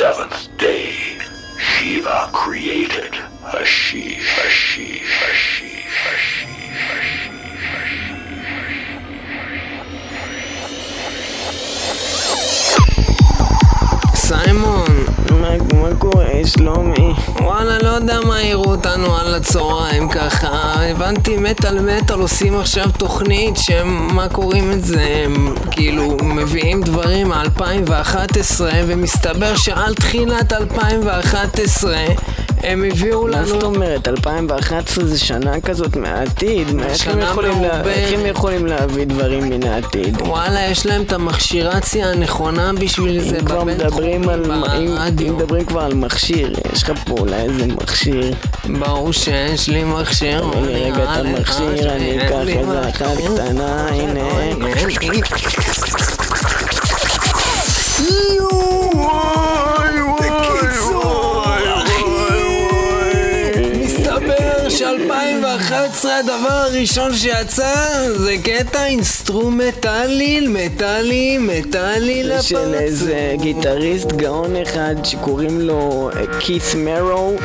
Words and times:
seventh 0.00 0.48
day, 0.56 0.94
Shiva 1.58 2.30
created 2.32 3.12
Hashish, 3.42 4.30
Hashish, 4.38 5.04
Hashish, 5.20 5.84
Hashish, 5.84 6.59
קורה, 16.30 16.46
שלומי? 16.46 17.12
וואלה, 17.40 17.78
לא 17.78 17.88
יודע 17.88 18.20
מה 18.20 18.36
העירו 18.36 18.64
אותנו 18.64 19.16
על 19.16 19.34
הצהריים 19.34 20.08
ככה. 20.08 20.48
הבנתי 20.90 21.36
מטאל 21.36 21.80
מטאל 21.80 22.20
עושים 22.20 22.60
עכשיו 22.60 22.84
תוכנית 22.98 23.56
שהם, 23.56 24.16
מה 24.16 24.28
קוראים 24.28 24.72
את 24.72 24.84
זה? 24.84 25.22
הם 25.24 25.54
כאילו 25.70 26.16
מביאים 26.22 26.82
דברים 26.82 27.28
מ-2011 27.28 28.60
ומסתבר 28.86 29.56
שעל 29.56 29.94
תחילת 29.94 30.52
2011 30.52 31.96
הם 32.62 32.84
הביאו 32.92 33.22
מה 33.22 33.28
לנו... 33.30 33.46
זאת 33.46 33.62
אומרת, 33.62 34.08
2011 34.08 35.04
זה 35.04 35.18
שנה 35.18 35.60
כזאת 35.60 35.96
מהעתיד? 35.96 36.72
מה, 36.74 36.86
איך 36.86 37.08
הם 37.08 37.18
יכולים 37.20 37.52
לה- 37.52 37.58
מעוברת. 37.58 37.86
איך 37.86 38.12
הם 38.20 38.26
יכולים 38.26 38.66
להביא 38.66 39.04
דברים 39.06 39.48
מן 39.50 39.66
העתיד? 39.66 40.16
וואלה, 40.22 40.66
יש 40.66 40.86
להם 40.86 41.02
את 41.02 41.12
המכשירציה 41.12 42.10
הנכונה 42.10 42.72
בשביל 42.72 43.22
זה 43.30 43.38
מדברים 43.66 44.28
על... 44.28 44.52
אם- 44.52 44.60
ברדיו. 44.96 45.34
מדברים 45.36 45.64
כבר 45.64 45.80
על 45.80 45.94
מכשיר, 45.94 46.52
יש 46.72 46.82
לך 46.82 46.92
פה 47.06 47.14
אולי 47.18 47.36
איזה 47.42 47.66
מכשיר? 47.66 48.32
ברור 48.78 49.12
שיש 49.12 49.68
לי 49.68 49.84
מכשיר. 49.84 50.44
תן 50.52 50.62
לי 50.64 50.74
רגע 50.90 51.02
את 51.04 51.26
המכשיר, 51.26 51.92
אני 51.92 52.26
אקח 52.26 52.48
איזה 52.48 52.88
אחת. 52.88 53.02
קטנה, 53.34 53.86
הנה. 53.88 54.20
מסתבר 54.58 54.90
ש-2011 64.80 66.08
הדבר 66.08 66.48
הראשון 66.48 67.14
שיצא 67.14 67.74
זה 68.16 68.34
קטע 68.44 68.86
אינסטרומטלי, 68.86 70.40
מטאלי, 70.48 71.38
מטאלי 71.38 72.24
זה 72.24 72.42
של 72.42 72.74
איזה 72.74 73.34
גיטריסט 73.40 74.12
גאון 74.12 74.56
אחד 74.56 74.94
שקוראים 75.04 75.60
לו 75.60 76.10
כיס 76.38 76.74
מרו 76.74 77.36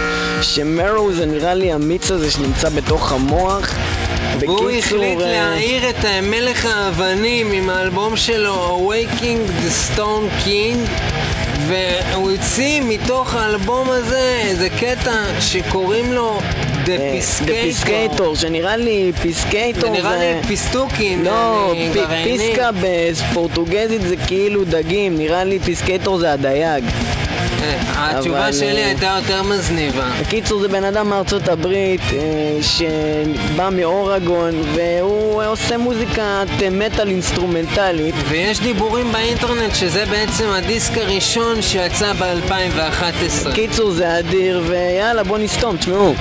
ש 0.42 0.60
marrow 0.60 1.14
זה 1.14 1.26
נראה 1.26 1.54
לי 1.54 1.72
המיץ 1.72 2.12
הזה 2.12 2.32
שנמצא 2.32 2.70
בתוך 2.70 3.12
המוח. 3.12 3.76
והוא 4.40 4.70
החליט 4.70 5.22
אה, 5.22 5.32
להעיר 5.32 5.90
את 5.90 6.06
אה, 6.06 6.22
מלך 6.22 6.66
האבנים 6.66 7.52
עם 7.52 7.70
האלבום 7.70 8.18
שלו 8.18 8.80
Awaking 8.80 9.50
the 9.66 9.98
Stone 9.98 10.46
King 10.46 10.78
והוא 11.68 12.32
הוציא 12.32 12.82
מתוך 12.82 13.36
האלבום 13.36 13.90
הזה 13.90 14.42
איזה 14.44 14.70
קטע 14.70 15.24
שקוראים 15.40 16.14
לו 16.14 16.40
The 16.86 16.90
אה, 16.90 17.20
Piscator 17.20 17.46
Piscator, 17.46 18.36
שנראה 18.36 18.78
לי 18.78 19.12
זה 19.16 19.22
Piscator 19.22 19.92
נראה 19.92 20.18
לי 20.18 20.48
פיסטוקים, 20.48 21.24
לא. 21.24 21.74
pesca 22.24 22.70
בפורטוגזית 22.82 24.02
זה 24.02 24.16
כאילו 24.28 24.64
דגים, 24.66 25.18
נראה 25.18 25.44
לי 25.44 25.60
Piscator 25.60 26.18
זה 26.18 26.34
הדייג. 26.34 26.84
אה, 27.62 28.12
התשובה 28.12 28.44
אבל, 28.44 28.54
שלי 28.54 28.82
אה, 28.82 28.86
הייתה 28.86 29.18
יותר 29.22 29.44
מגניבה. 29.44 30.10
בקיצור 30.22 30.60
זה 30.60 30.68
בן 30.68 30.84
אדם 30.84 31.10
מארצות 31.10 31.48
הברית 31.48 32.02
אה, 32.14 32.58
שבא 32.62 33.70
מאורגון 33.72 34.54
והוא 34.76 35.44
עושה 35.44 35.78
מוזיקת 35.78 36.48
מטאל 36.72 37.08
אינסטרומנטלית 37.08 38.16
ויש 38.30 38.60
דיבורים 38.60 39.12
באינטרנט 39.12 39.76
שזה 39.76 40.06
בעצם 40.06 40.50
הדיסק 40.50 40.98
הראשון 40.98 41.62
שיצא 41.62 42.14
ב-2011. 42.14 43.54
קיצור 43.54 43.92
זה 43.92 44.20
אדיר 44.20 44.64
ויאללה 44.68 45.24
בוא 45.24 45.38
נסתום, 45.38 45.78
תשמעו 45.78 46.16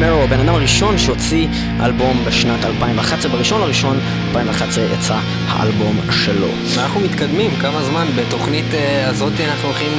מרו, 0.00 0.20
הבן 0.22 0.40
אדם 0.40 0.54
הראשון 0.54 0.98
שהוציא 0.98 1.48
אלבום 1.80 2.24
בשנת 2.26 2.64
2011, 2.64 3.32
בראשון 3.32 3.60
לראשון 3.60 4.00
2011 4.28 4.84
יצא 4.84 5.18
האלבום 5.48 6.00
שלו. 6.10 6.46
אנחנו 6.78 7.00
מתקדמים 7.00 7.50
כמה 7.60 7.82
זמן 7.82 8.06
בתוכנית 8.16 8.74
אה, 8.74 9.08
הזאת 9.08 9.32
אנחנו 9.40 9.68
הולכים 9.68 9.92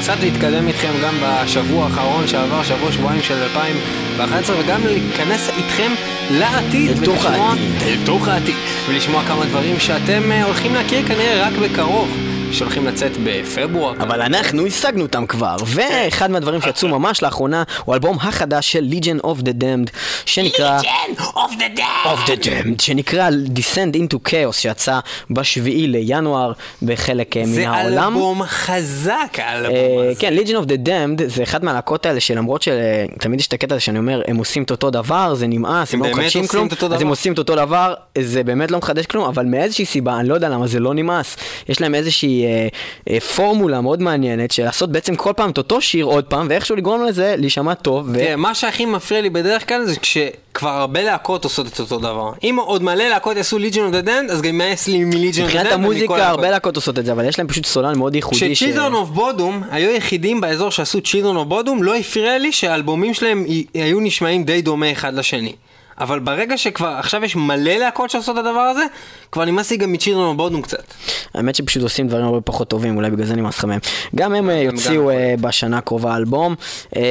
קצת 0.00 0.16
להתקדם 0.20 0.68
איתכם 0.68 0.88
גם 1.02 1.14
בשבוע 1.22 1.84
האחרון 1.84 2.26
שעבר, 2.28 2.62
שבוע 2.62 2.92
שבועיים 2.92 3.22
של 3.22 3.34
2011 3.42 4.56
וגם 4.60 4.80
להיכנס 4.86 5.48
איתכם 5.56 5.92
לעתיד 6.30 6.90
אל 6.98 7.04
תוך 7.04 7.24
ולשמוע- 7.24 7.30
העתיד. 7.50 7.82
אל 7.82 7.96
תוך 8.04 8.28
העתיד 8.28 8.54
ולשמוע 8.88 9.22
כמה 9.28 9.44
דברים 9.46 9.78
שאתם 9.80 10.32
אה, 10.32 10.44
הולכים 10.44 10.74
להכיר 10.74 11.02
כנראה 11.06 11.46
רק 11.46 11.52
בקרוב 11.62 12.16
שהולכים 12.52 12.86
לצאת 12.86 13.12
בפברואר. 13.24 13.92
אבל 13.92 14.22
אנחנו 14.22 14.66
השגנו 14.66 15.02
אותם 15.02 15.26
כבר, 15.26 15.56
ואחד 15.66 16.30
מהדברים 16.30 16.60
שיצאו 16.60 16.88
ממש 16.88 17.22
לאחרונה 17.22 17.62
הוא 17.84 17.92
האלבום 17.94 18.18
החדש 18.20 18.72
של 18.72 18.88
Legion 18.90 19.24
of 19.24 19.42
the 19.42 19.62
Damned, 19.62 19.90
שנקרא... 20.26 20.80
Legion 20.80 21.20
of 21.20 21.58
the 21.58 21.78
Dead! 21.78 22.06
of 22.06 22.28
the 22.28 22.44
Damned, 22.44 22.82
שנקרא 22.82 23.28
Descend 23.54 23.96
into 23.96 24.30
Chaos, 24.30 24.52
שיצא 24.52 24.98
בשביעי 25.30 25.86
לינואר 25.86 26.52
בחלק 26.82 27.36
אה, 27.36 27.42
מן 27.42 27.48
זה 27.48 27.68
העולם. 27.68 28.12
אלבום 28.12 28.42
חזק, 28.42 29.38
האלבום 29.38 29.74
אה, 29.74 30.10
הזה. 30.10 30.20
כן, 30.20 30.34
Legion 30.38 30.64
of 30.64 30.68
the 30.68 30.86
Damned 30.88 31.22
זה 31.26 31.42
אחד 31.42 31.64
מהלהקות 31.64 32.06
האלה 32.06 32.20
שלמרות 32.20 32.62
שתמיד 32.62 33.40
יש 33.40 33.46
את 33.46 33.52
הקטע 33.52 33.74
הזה 33.74 33.84
שאני 33.84 33.98
אומר, 33.98 34.22
הם 34.28 34.36
עושים 34.36 34.62
את 34.62 34.70
אותו 34.70 34.90
דבר, 34.90 35.34
זה 35.34 35.46
נמאס, 35.46 35.94
הם 35.94 36.02
לא 36.02 36.10
מחדשים 36.10 36.46
כלום, 36.46 36.68
אז 36.94 37.02
הם. 37.02 37.08
עושים 37.08 37.32
את 37.32 37.38
אותו 37.38 37.54
דבר, 37.54 37.94
זה 38.18 38.44
באמת 38.44 38.70
לא 38.70 38.78
מחדש 38.78 39.06
כלום, 39.06 39.24
אבל 39.24 39.44
מאיזושהי 39.44 39.84
סיבה, 39.84 40.20
אני 40.20 40.28
לא 40.28 40.34
יודע 40.34 40.48
למה, 40.48 40.66
זה 40.66 40.80
לא 40.80 40.94
נמאס. 40.94 41.36
יש 41.68 41.80
להם 41.80 41.94
איזושהי 41.94 42.41
אה, 42.46 42.68
אה, 43.10 43.20
פורמולה 43.20 43.80
מאוד 43.80 44.02
מעניינת 44.02 44.50
של 44.50 44.64
לעשות 44.64 44.92
בעצם 44.92 45.16
כל 45.16 45.32
פעם 45.36 45.50
את 45.50 45.58
אותו 45.58 45.80
שיר 45.80 46.04
עוד 46.04 46.24
פעם, 46.24 46.46
ואיכשהו 46.50 46.76
לגרום 46.76 47.04
לזה 47.04 47.34
להישמע 47.38 47.74
טוב. 47.74 48.08
ו... 48.08 48.14
תראה, 48.14 48.36
מה 48.36 48.54
שהכי 48.54 48.86
מפריע 48.86 49.20
לי 49.20 49.30
בדרך 49.30 49.68
כלל 49.68 49.84
זה 49.84 49.96
כשכבר 49.96 50.70
הרבה 50.70 51.02
להקות 51.02 51.44
עושות 51.44 51.66
את 51.66 51.80
אותו 51.80 51.98
דבר. 51.98 52.32
אם 52.42 52.58
עוד 52.60 52.82
מלא 52.82 53.08
להקות 53.08 53.36
יעשו 53.36 53.58
Legion 53.58 53.74
of 53.74 54.04
the 54.04 54.06
Dead, 54.06 54.32
אז 54.32 54.42
גם 54.42 54.60
יימאס 54.60 54.88
לי 54.88 55.04
מ-Legion 55.04 55.14
of 55.14 55.16
the 55.16 55.38
Dead 55.38 55.42
מבחינת 55.42 55.72
המוזיקה. 55.72 56.28
הרבה 56.28 56.50
להקות 56.50 56.76
עושות 56.76 56.98
את 56.98 57.06
זה, 57.06 57.12
אבל 57.12 57.28
יש 57.28 57.38
להם 57.38 57.48
פשוט 57.48 57.66
סולן 57.66 57.98
מאוד 57.98 58.14
ייחודי. 58.14 58.54
כש 58.54 58.67
Children 58.67 58.94
of 58.94 59.08
Bodom 59.08 59.62
היו 59.70 59.90
היחידים 59.90 60.40
באזור 60.40 60.70
שעשו 60.70 61.00
Children 61.00 61.36
of 61.36 61.48
Bodom, 61.48 61.82
לא 61.82 61.96
הפריע 61.96 62.38
לי 62.38 62.52
שהאלבומים 62.52 63.14
שלהם 63.14 63.46
היו 63.74 64.00
נשמעים 64.00 64.44
די 64.44 64.62
דומה 64.62 64.92
אחד 64.92 65.14
לשני. 65.14 65.52
אבל 65.98 66.18
ברגע 66.18 66.58
שכבר 66.58 66.88
עכשיו 66.88 67.24
יש 67.24 67.36
מלא 67.36 67.72
להקות 67.72 68.10
שעושות 68.10 68.38
את 68.38 68.44
הדבר 68.44 68.60
הזה, 68.60 68.84
כבר 69.32 69.44
נמאס 69.44 69.70
לי 69.70 69.76
גם 69.76 69.92
מ 69.92 69.96
Children 69.96 70.24
of 70.24 70.36
Bodom 70.36 70.62
קצת. 70.62 70.94
האמת 71.34 71.54
שפשוט 71.54 71.82
עושים 71.82 72.08
דברים 72.08 72.24
הרבה 72.24 72.40
פחות 72.40 72.68
טובים, 72.68 72.96
אולי 72.96 73.10
בגלל 73.10 73.26
זה 73.26 73.36
נמאס 73.36 73.58
לך 73.58 73.64
מהם. 73.64 73.80
גם 74.14 74.34
הם 74.34 74.50
אה, 74.50 74.54
יוציאו 74.54 75.10
אה, 75.10 75.34
בשנה 75.40 75.78
הקרובה 75.78 76.16
אלבום. 76.16 76.54
אה, 76.96 77.02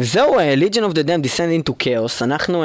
זהו, 0.00 0.36
Legion 0.38 0.92
of 0.92 0.94
the 0.94 1.02
Damned, 1.06 1.24
Descend 1.24 1.68
into 1.68 1.72
Chaos. 1.84 2.24
אנחנו 2.24 2.64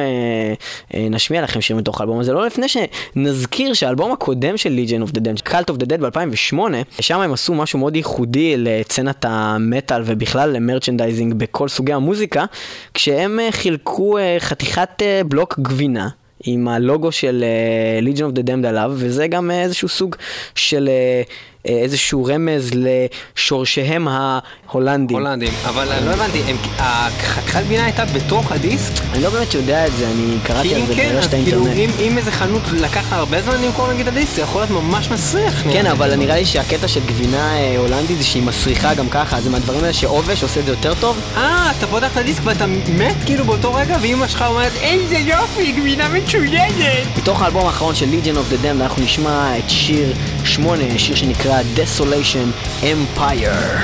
נשמיע 0.94 1.42
לכם 1.42 1.62
שיר 1.62 1.76
מתוך 1.76 2.02
האלבום 2.02 2.20
הזה, 2.20 2.34
לא 2.34 2.46
לפני 2.46 2.66
שנזכיר 2.68 3.74
שהאלבום 3.74 4.12
הקודם 4.12 4.58
של 4.58 4.80
Legion 4.80 5.10
of 5.10 5.16
the 5.16 5.20
Damned, 5.20 5.50
Cult 5.50 5.74
of 5.74 5.84
the 5.84 5.86
Dead 5.86 6.02
ב-2008, 6.02 6.58
שם 7.02 7.20
הם 7.20 7.34
עשו 7.34 7.54
משהו 7.54 7.80
מאוד 7.80 7.96
ייחודי 7.96 8.58
לסצנת 8.58 9.26
המטאל 9.28 10.02
ובכלל 10.06 10.50
ל 10.50 10.56
merchandising 10.56 11.34
בכל 11.34 11.68
סוגי 11.68 11.94
המוזיקה, 11.94 12.46
כשהם 12.94 13.40
חילקו 13.52 14.18
חתיכת 14.40 15.02
בלוק 15.24 15.60
גבינה. 15.60 16.10
עם 16.44 16.68
הלוגו 16.68 17.12
של 17.12 17.44
uh, 18.04 18.06
Legion 18.06 18.20
of 18.20 18.40
the 18.40 18.44
Damned 18.48 18.68
עליו, 18.68 18.94
וזה 18.96 19.28
גם 19.28 19.52
אה, 19.52 19.62
איזשהו 19.62 19.88
סוג 19.88 20.16
של 20.56 20.90
אה, 20.90 21.22
איזשהו 21.68 22.26
רמז 22.26 22.72
לשורשיהם 22.74 24.08
ההולנדים. 24.08 25.18
הולנדים. 25.18 25.54
אבל 25.66 25.92
אני 25.92 26.06
לא 26.06 26.12
הבנתי, 26.12 26.42
החתיכת 26.80 27.64
בינה 27.64 27.84
הייתה 27.84 28.06
בתוך 28.06 28.52
הדיסק? 28.52 28.94
אני 29.14 29.24
לא 29.24 29.30
באמת 29.30 29.54
יודע 29.54 29.88
את 29.88 29.92
זה, 29.98 30.08
אני 30.08 30.38
קראתי 30.44 30.76
על 30.76 30.86
זה 30.86 30.96
כן, 30.96 31.14
ברשת 31.16 31.30
כאילו, 31.30 31.68
האינטרנט. 31.68 32.00
אם 32.00 32.08
אם 32.08 32.18
איזה 32.18 32.32
חנות 32.32 32.62
לקח 32.74 33.14
הרבה 33.14 33.42
זמן 33.42 33.64
למכור 33.64 33.94
נגיד 33.94 34.08
הדיסק, 34.08 34.36
זה 34.36 34.42
יכול 34.42 34.62
להיות 34.62 34.84
ממש 34.84 35.12
מסריח. 35.12 35.64
כן. 35.74 35.86
אבל 35.86 36.16
נראה 36.16 36.36
לי 36.36 36.46
שהקטע 36.46 36.88
של 36.88 37.00
גבינה 37.06 37.58
אה, 37.58 37.78
הולנדית 37.78 38.18
זה 38.18 38.24
שהיא 38.24 38.44
מסריחה 38.44 38.94
גם 38.94 39.10
ככה, 39.10 39.42
זה 39.42 39.50
מהדברים 39.50 39.80
האלה 39.82 39.94
שעובש 39.94 40.44
עושה 40.44 40.60
את 40.60 40.66
זה 40.66 40.72
יותר 40.72 40.94
טוב. 41.00 41.20
אה, 41.38 41.72
אתה 41.78 41.88
פותח 41.88 42.12
את 42.12 42.18
הדיסק 42.18 42.42
ואתה 42.44 42.66
מת 42.98 43.16
כאילו 43.26 43.46
באותו 43.46 43.74
רגע, 43.74 43.98
ואימא 44.02 44.28
שלך 44.28 44.42
אומרת, 44.42 44.72
איזה 44.82 45.18
יופי, 45.18 45.72
גבינה 45.72 46.10
מצוינת! 46.10 47.18
מתוך 47.18 47.42
האלבום 47.42 47.66
האחרון 47.66 47.96
של 47.96 48.06
Legion 48.06 48.36
of 48.36 48.54
the 48.54 48.66
Damned 48.66 48.82
אנחנו 48.82 49.04
נשמע 49.04 49.58
את 49.58 49.70
שיר 49.70 50.14
8, 50.46 50.84
שיר 50.98 51.16
שנקרא. 51.16 51.57
Desolation 51.64 52.54
Empire 52.84 53.82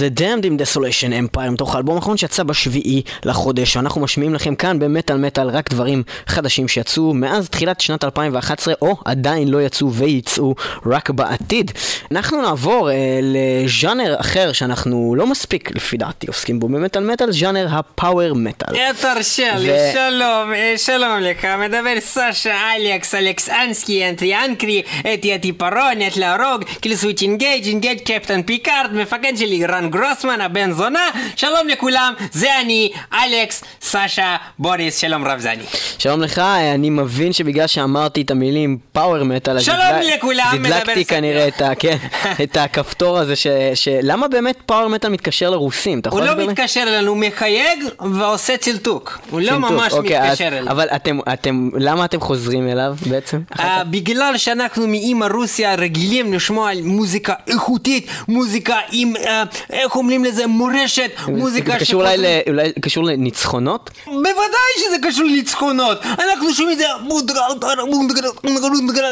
the 0.00 0.20
Damned 0.20 0.46
עם 0.46 0.56
Desolation 0.56 1.36
Empire 1.36 1.50
מתוך 1.50 1.74
האלבום 1.74 1.96
האחרון 1.96 2.16
שיצא 2.16 2.42
בשביעי 2.42 3.02
לחודש 3.24 3.76
ואנחנו 3.76 4.00
משמיעים 4.00 4.34
לכם 4.34 4.54
כאן 4.54 4.78
במטאל 4.78 5.16
מטאל 5.16 5.48
רק 5.48 5.70
דברים 5.70 6.02
חדשים 6.26 6.68
שיצאו 6.68 7.14
מאז 7.14 7.48
תחילת 7.48 7.80
שנת 7.80 8.04
2011 8.04 8.74
או 8.82 8.96
עדיין 9.04 9.48
לא 9.48 9.62
יצאו 9.62 9.92
וייצאו 9.92 10.54
רק 10.86 11.10
בעתיד. 11.10 11.70
אנחנו 12.10 12.42
נעבור 12.42 12.90
אה, 12.90 12.94
לז'אנר 13.22 14.16
אחר 14.20 14.52
שאנחנו 14.52 15.14
לא 15.16 15.26
מספיק 15.26 15.76
לפי 15.76 15.96
דעתי 15.96 16.26
עוסקים 16.26 16.60
בו 16.60 16.68
במטאל 16.68 17.04
מטאל, 17.04 17.32
ז'אנר 17.32 17.66
הפאוור 17.70 18.34
מטאל. 18.34 18.74
תרשה 19.00 19.58
לי, 19.58 19.72
ו- 19.72 19.92
שלום, 19.92 20.52
אה, 20.52 20.74
שלום 20.76 21.20
לך, 21.20 21.44
מדבר 21.44 22.00
סשה 22.00 22.76
אלכס 22.76 23.14
אלכסנסקי, 23.14 24.08
אנטרי 24.08 24.36
אנקרי, 24.44 24.82
אתי 25.14 25.34
הטיפרונת 25.34 26.16
להרוג, 26.16 26.64
קיל 26.80 26.96
סוויץ' 26.96 27.22
אינגייג' 27.22 27.66
אינגייג' 27.66 28.00
קפטן 28.00 28.42
פיקארד, 28.42 28.94
מפקד 28.94 29.32
שלי 29.36 29.66
רן 29.66 29.89
גרוסמן, 29.90 30.40
הבן 30.40 30.72
זונה, 30.72 31.00
שלום 31.36 31.68
לכולם, 31.68 32.12
זה 32.32 32.60
אני, 32.60 32.90
אלכס, 33.12 33.62
סשה, 33.82 34.36
בוריס, 34.58 34.98
שלום 34.98 35.26
רב 35.26 35.38
זני. 35.38 35.62
שלום 35.98 36.22
לך, 36.22 36.38
אני 36.74 36.90
מבין 36.90 37.32
שבגלל 37.32 37.66
שאמרתי 37.66 38.22
את 38.22 38.30
המילים 38.30 38.78
פאוור 38.92 39.22
מטאל, 39.24 39.56
אז 39.56 39.62
שלום 39.64 39.76
הדלק- 39.80 40.14
לכולם, 40.18 40.62
אז 40.66 40.72
ספר. 40.82 40.92
כנראה 41.08 41.48
את, 41.48 41.62
ה, 41.62 41.74
כן, 41.74 41.96
את 42.42 42.56
הכפתור 42.56 43.18
הזה, 43.18 43.36
ש, 43.36 43.46
ש... 43.74 43.88
למה 44.02 44.28
באמת 44.28 44.56
פאוור 44.66 44.88
מטאל 44.88 45.10
מתקשר 45.10 45.50
לרוסים? 45.50 46.00
הוא 46.10 46.20
לא 46.20 46.36
לי? 46.36 46.46
מתקשר 46.46 46.82
אלינו, 46.82 47.08
הוא 47.08 47.16
מחייג 47.16 47.84
ועושה 48.00 48.56
צלטוק, 48.56 49.18
הוא 49.30 49.40
לא 49.40 49.46
צנתוק, 49.50 49.70
ממש 49.70 49.92
אוקיי, 49.92 50.20
אז- 50.22 50.26
מתקשר 50.28 50.48
אלינו. 50.48 50.70
אבל 50.70 50.86
אתם, 50.96 51.18
אתם, 51.32 51.68
למה 51.78 52.04
אתם 52.04 52.20
חוזרים 52.20 52.68
אליו 52.68 52.94
בעצם? 53.06 53.40
כך? 53.58 53.64
בגלל 53.90 54.36
שאנחנו 54.36 54.86
מאימא 54.86 55.26
רוסיה 55.32 55.74
רגילים 55.74 56.32
לשמוע 56.32 56.70
על 56.70 56.78
מוזיקה 56.82 57.34
איכותית, 57.48 58.06
מוזיקה 58.28 58.76
עם, 58.92 59.12
אה, 59.16 59.42
איך 59.84 59.96
אומרים 59.96 60.24
לזה, 60.24 60.46
מורשת, 60.46 61.10
מוזיקה 61.28 61.72
זה 61.72 61.78
קשור 61.78 62.02
אולי, 62.02 62.16
אולי 62.48 62.72
קשור 62.72 63.04
לניצחונות? 63.04 63.90
בוודאי 64.06 64.72
שזה 64.76 64.96
קשור 65.02 65.24
לניצחונות. 65.24 65.98
אנחנו 66.04 66.54
שומעים 66.54 66.78
את 66.78 66.78
זה, 66.78 66.86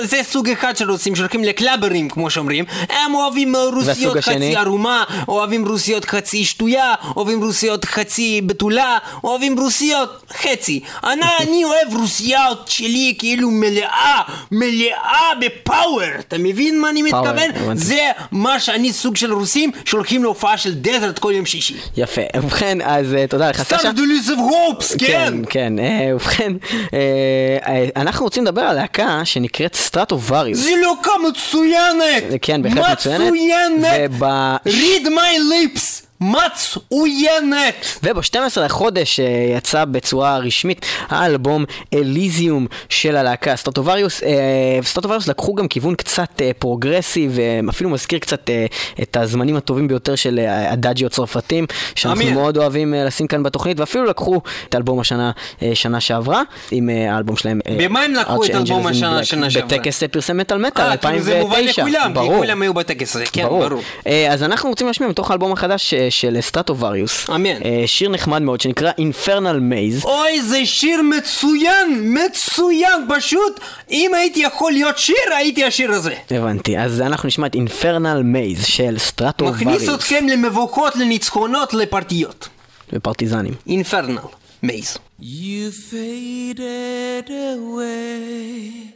זה 0.03 0.21
סוג 0.23 0.49
אחד 0.51 0.77
של 0.77 0.91
רוסים 0.91 1.17
שהולכים 1.17 1.45
לקלאברים, 1.45 2.09
כמו 2.09 2.31
שאומרים. 2.31 2.65
הם 2.89 3.15
אוהבים 3.15 3.57
אה, 3.57 3.65
רוסיות? 3.65 4.17
חצי 4.17 4.57
ערומה, 4.57 5.05
אוהבים 5.29 5.69
רוסיות 5.69 6.05
חצי 6.05 6.45
שטויה, 6.45 6.95
אוהבים 7.17 7.45
רוסיות 7.45 7.85
חצי 7.85 8.41
בתולה, 8.47 8.99
אוהבים 9.25 9.59
רוסיות 9.59 10.23
חצי. 10.33 10.81
אני, 11.05 11.23
אני 11.43 11.65
אוהב 11.65 11.95
רוסיות 11.97 12.69
שלי 12.69 13.15
כאילו 13.19 13.51
מלאה, 13.51 14.23
מלאה 14.53 15.33
ב 15.41 15.52
power. 15.52 16.19
אתה 16.21 16.37
מבין 16.39 16.81
מה 16.81 16.91
אני 16.91 17.03
מתכוון? 17.03 17.51
זה 17.75 18.11
מה 18.33 18.61
שאני 18.61 18.93
סוג 18.93 19.17
של 19.17 19.33
רוסים 19.33 19.71
שהולכים 19.85 20.23
להופעה 20.23 20.58
של 20.59 20.75
Desert 20.75 21.19
כל 21.19 21.33
יום 21.37 21.47
שישי. 21.47 21.75
יפה. 21.97 22.21
ובכן, 22.37 22.79
אז 22.85 23.15
אה, 23.15 23.27
תודה 23.27 23.51
לך, 23.51 23.63
סשה. 23.63 23.79
סטארדוליס 23.79 24.31
אוף 24.31 24.39
הופס, 24.39 24.97
כן. 24.97 25.07
כן, 25.09 25.35
כן. 25.51 25.79
אה, 25.79 26.11
ובכן, 26.15 26.53
אה, 26.95 27.87
אנחנו 27.97 28.25
רוצים 28.25 28.43
לדבר 28.45 28.63
על 28.63 28.77
להקה 28.77 29.21
שנקראת 29.25 29.75
Stratovarius. 29.75 30.59
זה 30.59 30.71
להקה 30.81 31.11
מצוינת! 31.29 32.23
כן, 32.43 32.63
בהחלט 32.63 32.91
מצוינת. 32.91 33.21
מצוינת! 33.33 34.11
וב- 34.11 34.23
read 34.67 35.07
my 35.07 35.39
lips! 35.77 36.08
מצוינת! 36.21 37.87
וב-12 38.03 38.61
לחודש 38.61 39.21
אה, 39.21 39.27
יצא 39.57 39.85
בצורה 39.85 40.39
רשמית 40.39 40.87
האלבום 41.09 41.65
Elysium 41.95 42.67
של 42.89 43.17
הלהקה 43.17 43.57
Stratovarius. 43.57 44.23
אה, 44.23 44.79
Stratovarius 44.83 45.29
לקחו 45.29 45.55
גם 45.55 45.69
כיוון 45.69 45.95
קצת 45.95 46.43
אה, 46.43 46.51
progressive, 46.59 47.39
אפילו 47.69 47.91
מזכיר 47.91 48.19
קצת 48.19 48.51
אה, 48.51 48.67
את 49.03 49.17
הזמנים 49.17 49.57
הטובים 49.57 49.89
ביותר 49.89 50.15
של 50.15 50.39
אה, 50.39 50.73
Adagio 50.73 51.13
הצרפתים, 51.13 51.67
שאנחנו 51.95 52.23
אמין. 52.23 52.35
מאוד 52.35 52.57
אוהבים 52.57 52.95
אה, 52.95 53.05
לשים 53.05 53.27
כאן 53.27 53.43
בתוכנית, 53.43 53.81
ואפילו 53.81 54.05
לקחו 54.05 54.41
את 54.69 54.75
האלבום 54.75 55.01
השנה, 55.01 55.31
אה, 55.63 55.71
שנה 55.75 56.01
שעברה, 56.01 56.43
עם 56.71 56.91
אה, 56.91 57.15
האלבום 57.15 57.37
שלהם. 57.37 57.61
אה, 57.69 57.77
במה 57.79 58.01
הם 58.01 58.15
לקחו 58.15 58.45
את 58.45 58.51
אלבום 58.51 58.87
השנה. 58.87 59.25
שנה 59.25 59.51
שעברה? 59.51 59.79
בטקס 59.79 60.03
פרסי 60.03 60.33
מטאל 60.33 60.59
מטאל 60.59 60.85
אה, 60.85 60.97
כאילו 60.97 61.21
זה 61.21 61.41
מובן 61.41 61.57
2009. 61.57 61.83
לכולם, 61.83 62.09
כי 62.09 62.13
ברור. 62.15 62.37
כולם 62.37 62.63
היו 62.63 62.75
בטקס 62.75 63.17
הזה, 63.17 63.25
כן, 63.33 63.43
ברור. 63.43 63.81
אה, 64.07 64.33
אז 64.33 64.43
אנחנו 64.43 64.69
רוצים 64.69 64.87
להשמיע 64.87 65.09
מתוך 65.09 65.31
האלבום 65.31 65.53
החדש 65.53 65.95
אה, 65.95 66.08
של 66.11 66.37
Stratovarius. 66.41 67.31
אמן. 67.31 67.63
אה, 67.65 67.83
שיר 67.87 68.09
נחמד 68.09 68.43
מאוד 68.43 68.61
שנקרא 68.61 68.91
Infernal 68.91 69.73
Maze. 69.73 70.05
אוי, 70.05 70.43
זה 70.43 70.67
שיר 70.67 71.03
מצוין! 71.03 72.15
מצוין! 72.25 73.07
פשוט, 73.17 73.61
אם 73.91 74.11
הייתי 74.15 74.41
יכול 74.41 74.73
להיות 74.73 74.99
שיר, 74.99 75.17
הייתי 75.37 75.65
השיר 75.65 75.93
הזה. 75.93 76.15
הבנתי, 76.31 76.79
אז 76.79 77.01
אנחנו 77.01 77.27
נשמע 77.27 77.47
את 77.47 77.55
Infernal 77.57 78.23
Maze 78.35 78.67
של 78.67 78.99
Stratovarius. 78.99 79.63
מכניס 79.63 79.95
אתכם 79.95 80.27
למבוכים, 80.29 80.97
לניצחונות, 80.97 81.75
לפרטיות. 81.75 82.49
ופרטיזנים. 82.93 83.55
Infernal. 83.67 84.19
Maze. 84.63 84.99
You 85.21 85.71
faded 85.91 87.29
away, 87.29 88.93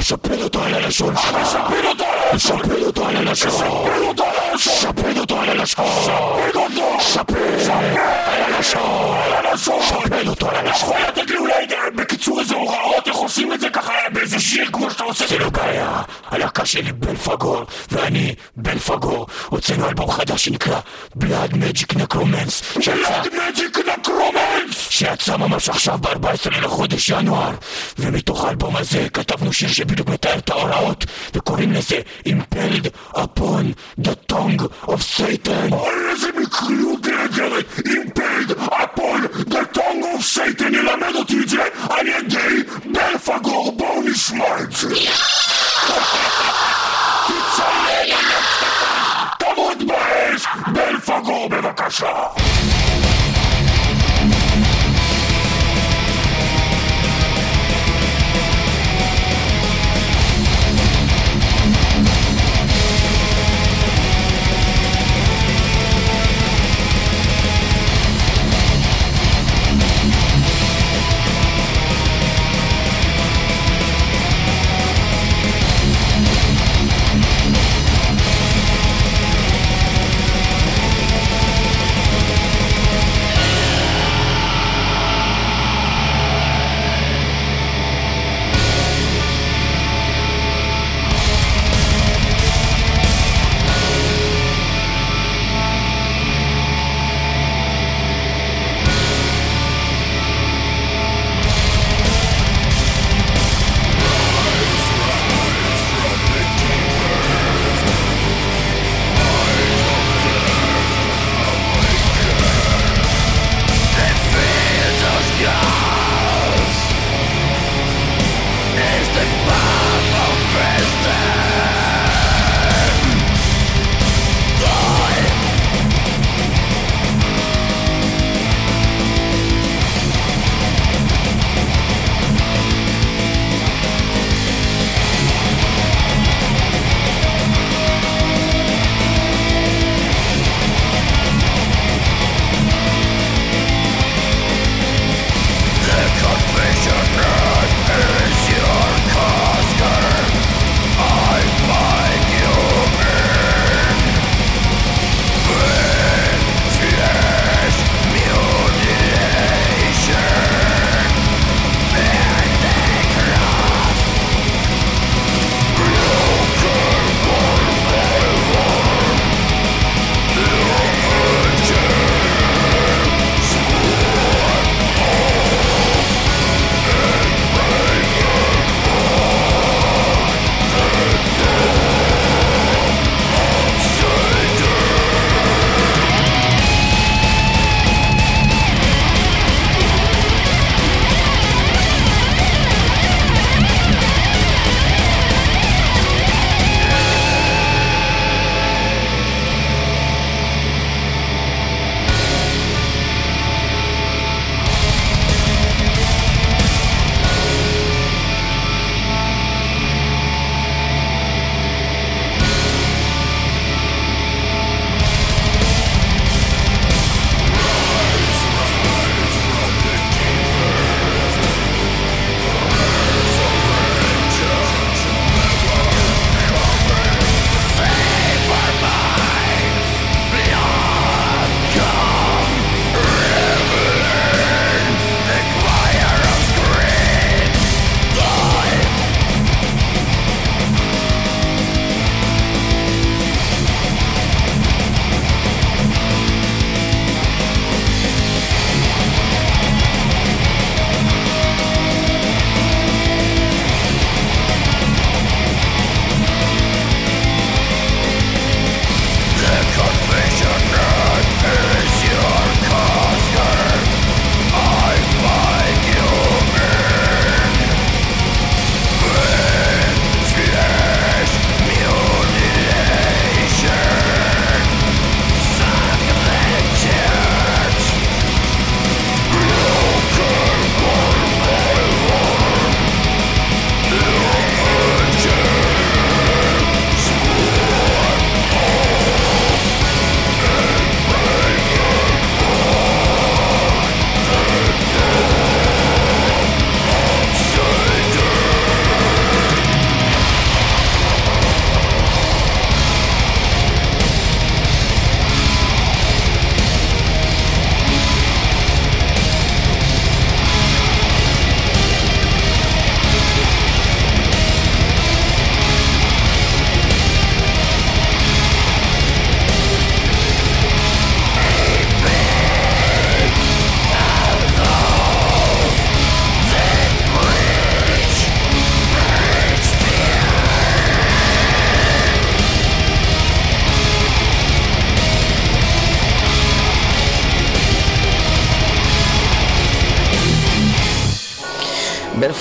משפל 0.05 0.43
אותו 0.43 0.63
על 0.63 0.75
הלשון 0.75 1.17
שלך. 1.17 1.35
משפל 1.35 1.87
אותו 1.87 2.05
על 2.05 2.17
הלשון. 2.31 2.61
משפל 2.61 2.85
אותו 2.85 3.07
על 3.07 3.17
הלשון. 3.17 3.51
משפל 3.55 4.09
אותו 4.09 4.25
על 4.25 4.39
הלשון. 4.39 4.55
משפל 4.55 5.21
אותו 5.21 5.41
על 5.41 5.49
הלשון. 5.49 5.85
משפל 5.87 6.59
אותו. 6.59 6.97
משפל. 6.97 7.35
על 8.27 8.55
הלשון. 8.55 9.17
על 9.17 9.47
הלשון. 9.47 9.79
משפל 9.81 10.29
אותו 10.29 10.49
על 10.49 10.57
הלשון. 10.57 10.89
יכול 10.91 11.01
לתת 11.09 11.31
לי 11.31 11.37
אולי 11.37 11.67
בקיצור 11.95 12.41
איזה 12.41 12.55
הוראות 12.55 13.09
איך 13.09 13.17
עושים 13.17 13.53
את 13.53 13.61
זה 13.61 13.71
ככה 13.71 13.93
באיזה 14.13 14.41
שיר 14.41 14.69
כמו 14.73 14.91
שאתה 14.91 15.05
עושה? 15.05 15.27
זה 15.27 15.39
לא 15.39 15.51
בעיה. 15.51 16.03
הלהקה 16.31 16.67
שלי 16.67 16.93
בלפגור, 16.93 17.65
ואני 17.91 18.35
בלפגור. 18.57 19.27
הוצאנו 19.47 19.89
אלבום 19.89 20.11
חדש 20.11 20.45
שנקרא 20.45 20.81
בלאד 21.15 21.57
מג'יק 21.57 21.95
נקרומנס. 21.97 22.63
בלאד 22.77 23.29
מג'יק! 23.35 23.74
שיצא 24.95 25.37
ממש 25.37 25.69
עכשיו 25.69 25.99
ב-14 25.99 26.51
לחודש 26.63 27.09
ינואר. 27.09 27.51
ומתוך 27.99 28.45
האלבום 28.45 28.77
הזה 28.77 29.09
כתבנו 29.09 29.53
שיר 29.53 29.69
שבדיוק 29.69 30.09
מתאר 30.09 30.39
את 30.39 30.51
ההוראות, 30.51 31.05
וקוראים 31.35 31.73
לזה 31.73 32.01
Impelled 32.29 33.17
upon 33.17 33.65
the 34.01 34.33
tongue 34.33 34.63
of 34.87 35.01
Satan. 35.17 35.73
אוי, 35.73 36.11
איזה 36.11 36.29
מקריות 36.43 37.07
נהדרת! 37.07 37.65
Impelled 37.79 38.53
upon 38.71 39.51
the 39.51 39.77
tongue 39.79 40.05
of 40.17 40.37
Satan 40.37 40.77
ילמד 40.77 41.15
אותי 41.15 41.41
את 41.45 41.49
זה 41.49 41.63
על 41.91 42.07
ידי 42.07 42.63
בלפגור, 42.85 43.77
בואו 43.77 44.03
נשמע 44.03 44.61
את 44.61 44.73
זה. 44.73 44.95
תצלם 47.27 48.11
הנפתקה! 48.11 49.25
תמות 49.39 49.83
באש! 49.87 50.45
בלפגור 50.67 51.49
בבקשה! 51.49 52.74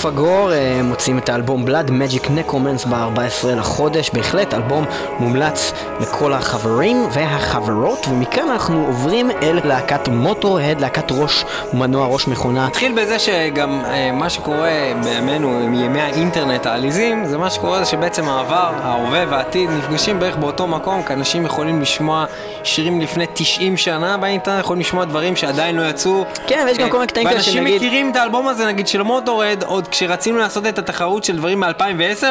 פגור 0.04 0.52
אה, 0.52 0.80
מוצאים 0.82 1.18
את 1.18 1.28
האלבום 1.28 1.64
Blood 1.64 1.90
Magick 1.90 2.30
Necromance 2.30 2.84
ב-14 2.84 3.46
לחודש, 3.46 4.10
בהחלט 4.10 4.54
אלבום 4.54 4.84
מומלץ 5.18 5.72
לכל 6.00 6.32
החברים 6.32 7.06
והחברות, 7.12 8.06
ומכאן 8.08 8.48
אנחנו 8.50 8.86
עוברים 8.86 9.30
אל 9.30 9.60
להקת 9.64 10.08
Motörhead, 10.08 10.80
להקת 10.80 11.12
ראש 11.12 11.44
מנוע, 11.72 12.06
ראש 12.06 12.28
מכונה. 12.28 12.66
נתחיל 12.66 12.92
בזה 12.92 13.18
שגם 13.18 13.84
אה, 13.84 14.12
מה 14.12 14.30
שקורה 14.30 14.92
בימינו, 15.04 15.58
עם 15.58 15.74
ימי 15.74 16.00
האינטרנט 16.00 16.66
העליזים, 16.66 17.24
זה 17.26 17.38
מה 17.38 17.50
שקורה 17.50 17.78
זה 17.78 17.84
שבעצם 17.84 18.28
העבר, 18.28 18.72
ההווה 18.82 19.24
והעתיד 19.30 19.70
נפגשים 19.70 20.20
בערך 20.20 20.36
באותו 20.36 20.66
מקום, 20.66 21.02
כי 21.02 21.12
אנשים 21.12 21.44
יכולים 21.44 21.80
לשמוע 21.80 22.24
שירים 22.64 23.00
לפני 23.00 23.24
90 23.34 23.76
שנה 23.76 24.16
באינטרנט, 24.16 24.60
יכולים 24.60 24.80
לשמוע 24.80 25.04
דברים 25.04 25.36
שעדיין 25.36 25.76
לא 25.76 25.82
יצאו. 25.88 26.24
כן, 26.46 26.64
ויש 26.66 26.78
גם 26.78 26.90
כל 26.90 26.96
מיני 26.98 27.06
קטעים 27.06 27.26
כאלה 27.26 27.36
ואנשים 27.36 27.52
שנגיד- 27.54 27.76
מכירים 27.76 28.10
את 28.10 28.16
האלבום 28.16 28.48
הזה, 28.48 28.66
נגיד 28.66 28.88
של 28.88 29.02
Motörhead, 29.02 29.62
עוד 29.66 29.88
כשרצינו 29.88 30.38
לעשות 30.38 30.66
את 30.66 30.78
התחרות 30.78 31.24
של 31.24 31.36
דברים 31.36 31.60
מ-2010, 31.60 32.26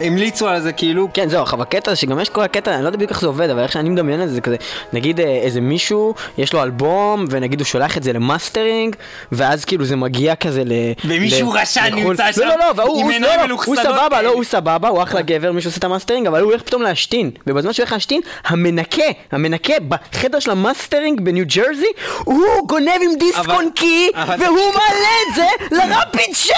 המליצו 0.00 0.48
על 0.48 0.60
זה 0.60 0.72
כאילו. 0.72 1.08
כן, 1.14 1.28
זהו, 1.28 1.42
עכשיו 1.42 1.62
הקטע 1.62 1.90
זה 1.90 1.96
שגם 1.96 2.20
יש 2.20 2.28
כל 2.28 2.42
הקטע, 2.42 2.74
אני 2.74 2.82
לא 2.82 2.88
יודע 2.88 2.96
בדיוק 2.96 3.10
איך 3.10 3.20
זה 3.20 3.26
עובד, 3.26 3.50
אבל 3.50 3.62
איך 3.62 3.72
שאני 3.72 3.88
מדמיין 3.90 4.22
את 4.22 4.28
זה, 4.28 4.34
זה 4.34 4.40
כזה, 4.40 4.56
נגיד 4.92 5.20
אה, 5.20 5.26
איזה 5.26 5.60
מישהו, 5.60 6.14
יש 6.38 6.52
לו 6.52 6.62
אלבום, 6.62 7.24
ונגיד 7.30 7.60
הוא 7.60 7.66
שולח 7.66 7.96
את 7.96 8.02
זה 8.02 8.12
למאסטרינג, 8.12 8.96
ואז 9.32 9.64
כאילו 9.64 9.84
זה 9.84 9.96
מגיע 9.96 10.34
כזה 10.34 10.62
ל... 10.64 10.72
ומישהו 11.04 11.50
רשע 11.52 11.88
לחו"ל. 11.88 12.00
נמצא 12.00 12.32
שם 12.32 12.40
לא, 12.40 12.46
לא, 12.48 12.56
לא, 12.58 12.72
והוא 12.76 13.10
עם 13.12 13.22
לא, 13.22 13.46
מלוכסנות 13.46 13.78
הוא 13.78 13.84
סבבה, 13.84 14.08
כאלה. 14.10 14.22
לא, 14.22 14.28
הוא 14.32 14.44
סבבה, 14.44 14.88
הוא 14.88 15.02
אחלה 15.02 15.22
גבר, 15.22 15.52
מישהו 15.52 15.68
עושה 15.68 15.78
את 15.78 15.84
המאסטרינג, 15.84 16.26
אבל 16.26 16.40
הוא 16.40 16.50
הולך 16.50 16.62
פתאום 16.62 16.82
להשתין, 16.82 17.30
ובזמן 17.46 17.72
שהוא 17.72 17.84
הולך 17.84 17.92
להשתין, 17.92 18.20
המנקה, 18.44 19.02
המנקה 19.32 19.74
בחדר 19.88 20.38
של 20.40 20.50
המאסטרינג 20.50 21.20
בניו 21.20 21.44
ג'רזי, 21.54 21.86
הוא 22.24 22.44
גונב 22.66 22.88
עם 23.04 23.18
דיסק 23.18 23.38
אבל- 23.38 23.54
און 23.54 23.68
קי, 23.74 24.10
והוא 24.38 24.58
מעלה 24.74 25.08
את 25.30 25.34
זה 25.36 25.46
ל 25.76 26.34
RapidShare! 26.34 26.54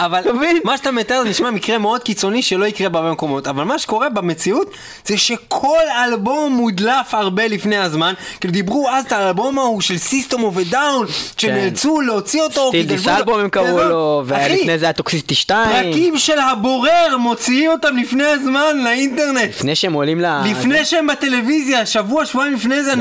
אבל? 0.00 0.20
מה 0.64 0.76
שאתה 0.76 0.90
מתאר 0.90 1.22
זה 1.22 1.28
נשמע 1.28 1.50
מקרה 1.50 1.78
מאוד 1.78 2.02
קיצוני 2.02 2.42
שלא 2.42 2.64
יקרה 2.74 2.88
בהרבה 2.88 3.12
מקומות 3.12 3.46
אבל 3.46 3.64
מה 3.64 3.78
שקורה 3.78 4.08
במציאות 4.08 4.70
זה 5.06 5.16
שכל 5.16 5.78
אלבום 6.04 6.52
מודלף 6.52 7.14
הרבה 7.14 7.46
לפני 7.46 7.76
הזמן 7.76 8.14
כאילו 8.40 8.52
דיברו 8.54 8.88
אז 8.88 9.04
את 9.04 9.12
האלבום 9.12 9.58
ההוא 9.58 9.80
של 9.80 9.98
System 9.98 10.42
of 10.42 10.54
a 10.70 10.77
Down 10.77 11.06
שנאלצו 11.36 12.00
להוציא 12.00 12.42
אותו 12.42 12.70
כי 12.72 12.82
גנבו. 12.82 13.10
אלבום 13.10 13.40
הם 13.40 13.48
קראו 13.48 13.78
כן, 13.78 13.88
לו, 13.88 14.22
ולפני 14.26 14.78
זה 14.78 14.86
היה 14.86 14.92
Toxicity 14.92 15.34
2. 15.34 15.70
פרקים 15.70 16.18
של 16.18 16.38
הבורר 16.38 17.16
מוציאים 17.18 17.70
אותם 17.70 17.96
לפני 17.96 18.24
הזמן 18.24 18.78
לאינטרנט 18.84 19.48
לפני 19.48 19.74
שהם 19.74 19.92
עולים 19.92 20.20
ל... 20.20 20.40
לפני 20.50 20.84
שהם 20.84 21.06
בטלוויזיה, 21.06 21.86
שבוע, 21.86 22.26
שבועיים 22.26 22.54
לפני 22.54 22.82
זה, 22.82 22.92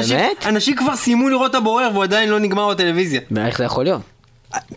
אנשים, 0.46 0.76
כבר 0.76 0.96
סיימו 0.96 1.30
לראות 1.30 1.56
הבורר 1.56 1.90
והוא 1.94 2.04
עדיין 2.04 2.30
לא 2.30 2.40
נגמר 2.40 2.70
בטלוויזיה. 2.70 3.22
איך 3.46 3.58
זה 3.58 3.64
יכול 3.64 3.84
להיות? 3.84 4.13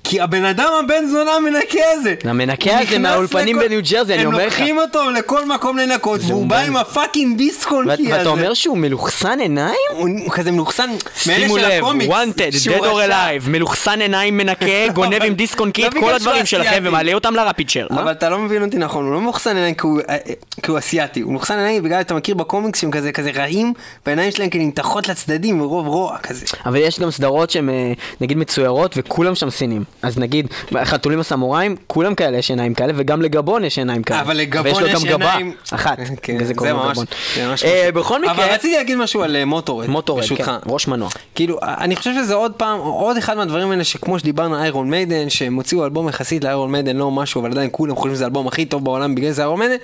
כי 0.04 0.20
הבן 0.20 0.44
אדם 0.44 0.68
הבן 0.84 1.06
זונה 1.06 1.30
המנקה 1.32 1.78
הזה. 1.94 2.14
המנקה 2.24 2.78
הזה 2.78 2.98
מהאולפנים 2.98 3.58
בניו 3.58 3.80
ג'רזי, 3.90 4.14
אני 4.14 4.24
אומר 4.26 4.36
לך. 4.38 4.42
הם 4.42 4.48
לוקחים 4.48 4.78
אותו 4.78 5.10
לכל 5.10 5.46
מקום 5.46 5.78
לנקות, 5.78 6.20
והוא 6.26 6.46
בא. 6.46 6.58
עם 6.58 6.76
הפאקינג 6.76 7.38
דיסקונקי 7.38 7.90
הזה. 8.06 8.18
ואתה 8.18 8.28
אומר 8.28 8.54
שהוא 8.54 8.78
מלוכסן 8.78 9.40
עיניים? 9.40 9.74
הוא 9.90 10.08
כזה 10.32 10.50
מלוכסן, 10.50 10.90
מאלה 11.26 11.38
שימו 11.40 11.58
של 11.58 11.68
לב, 11.68 11.72
הקומיקס, 11.84 12.14
wanted, 12.14 12.68
dead 12.68 12.80
or 12.82 13.10
alive, 13.10 13.48
מלוכסן 13.48 14.00
עיניים 14.00 14.36
מנקה, 14.36 14.66
גונב 14.94 15.22
עם 15.22 15.34
דיסק 15.34 15.60
און 15.60 15.70
קי 15.70 15.82
לא 15.82 15.86
את 15.86 15.94
בגלל 15.94 16.04
כל 16.08 16.14
הדברים 16.14 16.46
שלכם. 16.46 16.80
ומעלה 16.84 17.12
אותם 17.14 17.34
ל 17.34 17.38
RapidShare. 17.38 17.86
אבל 17.90 18.12
אתה 18.12 18.28
לא 18.30 18.38
מבין 18.38 18.62
אותי 18.64 18.76
נכון, 18.78 19.04
הוא 19.04 19.14
לא 19.14 19.20
מלוכסן 19.20 19.56
עיניים 19.56 19.74
כי 19.74 19.86
הוא- 19.86 20.00
אה, 20.08 20.16
אה, 20.28 20.32
כי 20.62 20.70
הוא 20.70 20.78
אסיאתי, 20.78 21.20
הוא 21.20 21.30
מלוכסן 21.30 21.54
עיניים 21.58 21.82
בגלל 21.82 22.00
אתה 22.00 22.14
מכיר 22.14 22.34
בקומיקס 22.34 22.80
שהם 22.80 22.90
כזה 22.90 23.12
כזה 23.12 23.30
רעים, 23.34 23.72
והעיניים 24.06 24.30
שלהם 24.30 24.50
כאילו 24.50 24.64
נמתחות 24.64 25.08
לצדדים 25.08 25.58
מרוב 25.58 25.86
רוע 25.86 26.18
כזה. 26.18 26.46
אבל 26.66 26.76
יש 26.76 27.00
גם 27.00 27.10
סדרות 27.10 27.50
שהן 27.50 27.68
אה, 27.68 27.92
נגיד 28.20 28.36
מצוירות 28.38 28.94
וכולם 28.96 29.34
שם 29.34 29.50
סינים. 29.66 29.84
אז 30.02 30.18
נגיד, 30.18 30.46
חתולים 30.84 31.20
הסמוראים, 31.20 31.76
כולם 31.86 32.14
כאלה 32.14 32.38
יש 32.38 32.50
עיניים 32.50 32.74
כאלה, 32.74 32.92
וגם 32.96 33.22
לגבון 33.22 33.64
יש 33.64 33.78
עיניים 33.78 34.02
כאלה. 34.02 34.20
אבל 34.20 34.36
לגבון 34.36 34.66
ויש 34.66 34.78
לו 34.78 34.86
יש 34.86 35.04
גם 35.04 35.10
גבה 35.10 35.32
עיניים... 35.32 35.52
אחת. 35.70 35.98
כן, 36.22 36.44
זה 36.44 36.54
קוראים 36.54 36.76
לו 36.76 36.82
ממש, 36.82 36.92
גבון. 36.92 37.06
זה 37.34 37.48
ממש 37.48 37.64
אה. 37.64 37.88
בכל 37.94 38.20
מקרה, 38.22 38.32
אבל 38.32 38.44
רציתי 38.44 38.76
להגיד 38.76 38.98
משהו 38.98 39.22
על 39.22 39.36
אה, 39.36 39.44
מוטורד, 39.44 39.86
מוטורד, 39.86 40.20
ברשותך. 40.20 40.44
כן, 40.44 40.52
ראש 40.66 40.88
מנוע. 40.88 41.08
כאילו, 41.34 41.58
אני 41.62 41.96
חושב 41.96 42.10
שזה 42.14 42.34
עוד 42.34 42.52
פעם, 42.52 42.78
עוד 42.78 43.16
אחד 43.16 43.36
מהדברים 43.36 43.70
האלה 43.70 43.84
שכמו 43.84 44.18
שדיברנו 44.18 44.54
על 44.54 44.60
איירון 44.60 44.90
מיידן, 44.90 45.30
שהם 45.30 45.54
הוציאו 45.54 45.84
אלבום 45.84 46.08
יחסית 46.08 46.44
לאיירון 46.44 46.72
מיידן, 46.72 46.96
לא 46.96 47.10
משהו, 47.10 47.40
אבל 47.40 47.50
עדיין 47.50 47.68
כולם 47.72 47.96
חושבים 47.96 48.14
שזה 48.14 48.24
האלבום 48.24 48.46
הכי 48.46 48.64
טוב 48.64 48.84
בעולם 48.84 49.14
בגלל 49.14 49.30
זה 49.30 49.42
איירון 49.42 49.58
מיידן. 49.58 49.76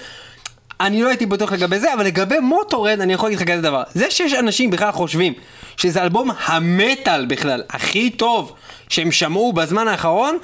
אני 0.87 1.03
לא 1.03 1.09
הייתי 1.09 1.27
בטוח 1.27 1.53
לגבי 1.53 1.79
זה, 1.79 1.95
אבל 1.95 2.05
לגבי 2.05 2.39
מוטורד 2.41 3.01
אני 3.01 3.13
יכול 3.13 3.29
להגיד 3.31 3.41
לך 3.49 3.55
כזה 3.55 3.63
דבר. 3.63 3.83
זה 3.95 4.11
שיש 4.11 4.33
אנשים 4.35 4.71
בכלל 4.71 4.93
חושבים 4.93 5.33
שזה 5.77 6.03
אלבום 6.03 6.31
המטאל 6.47 7.27
בכלל 7.27 7.63
הכי 7.71 8.11
טוב 8.11 8.53
שהם 8.89 9.13
שמעו 9.13 9.53
בזמן 9.53 9.89
האחרון, 9.89 10.39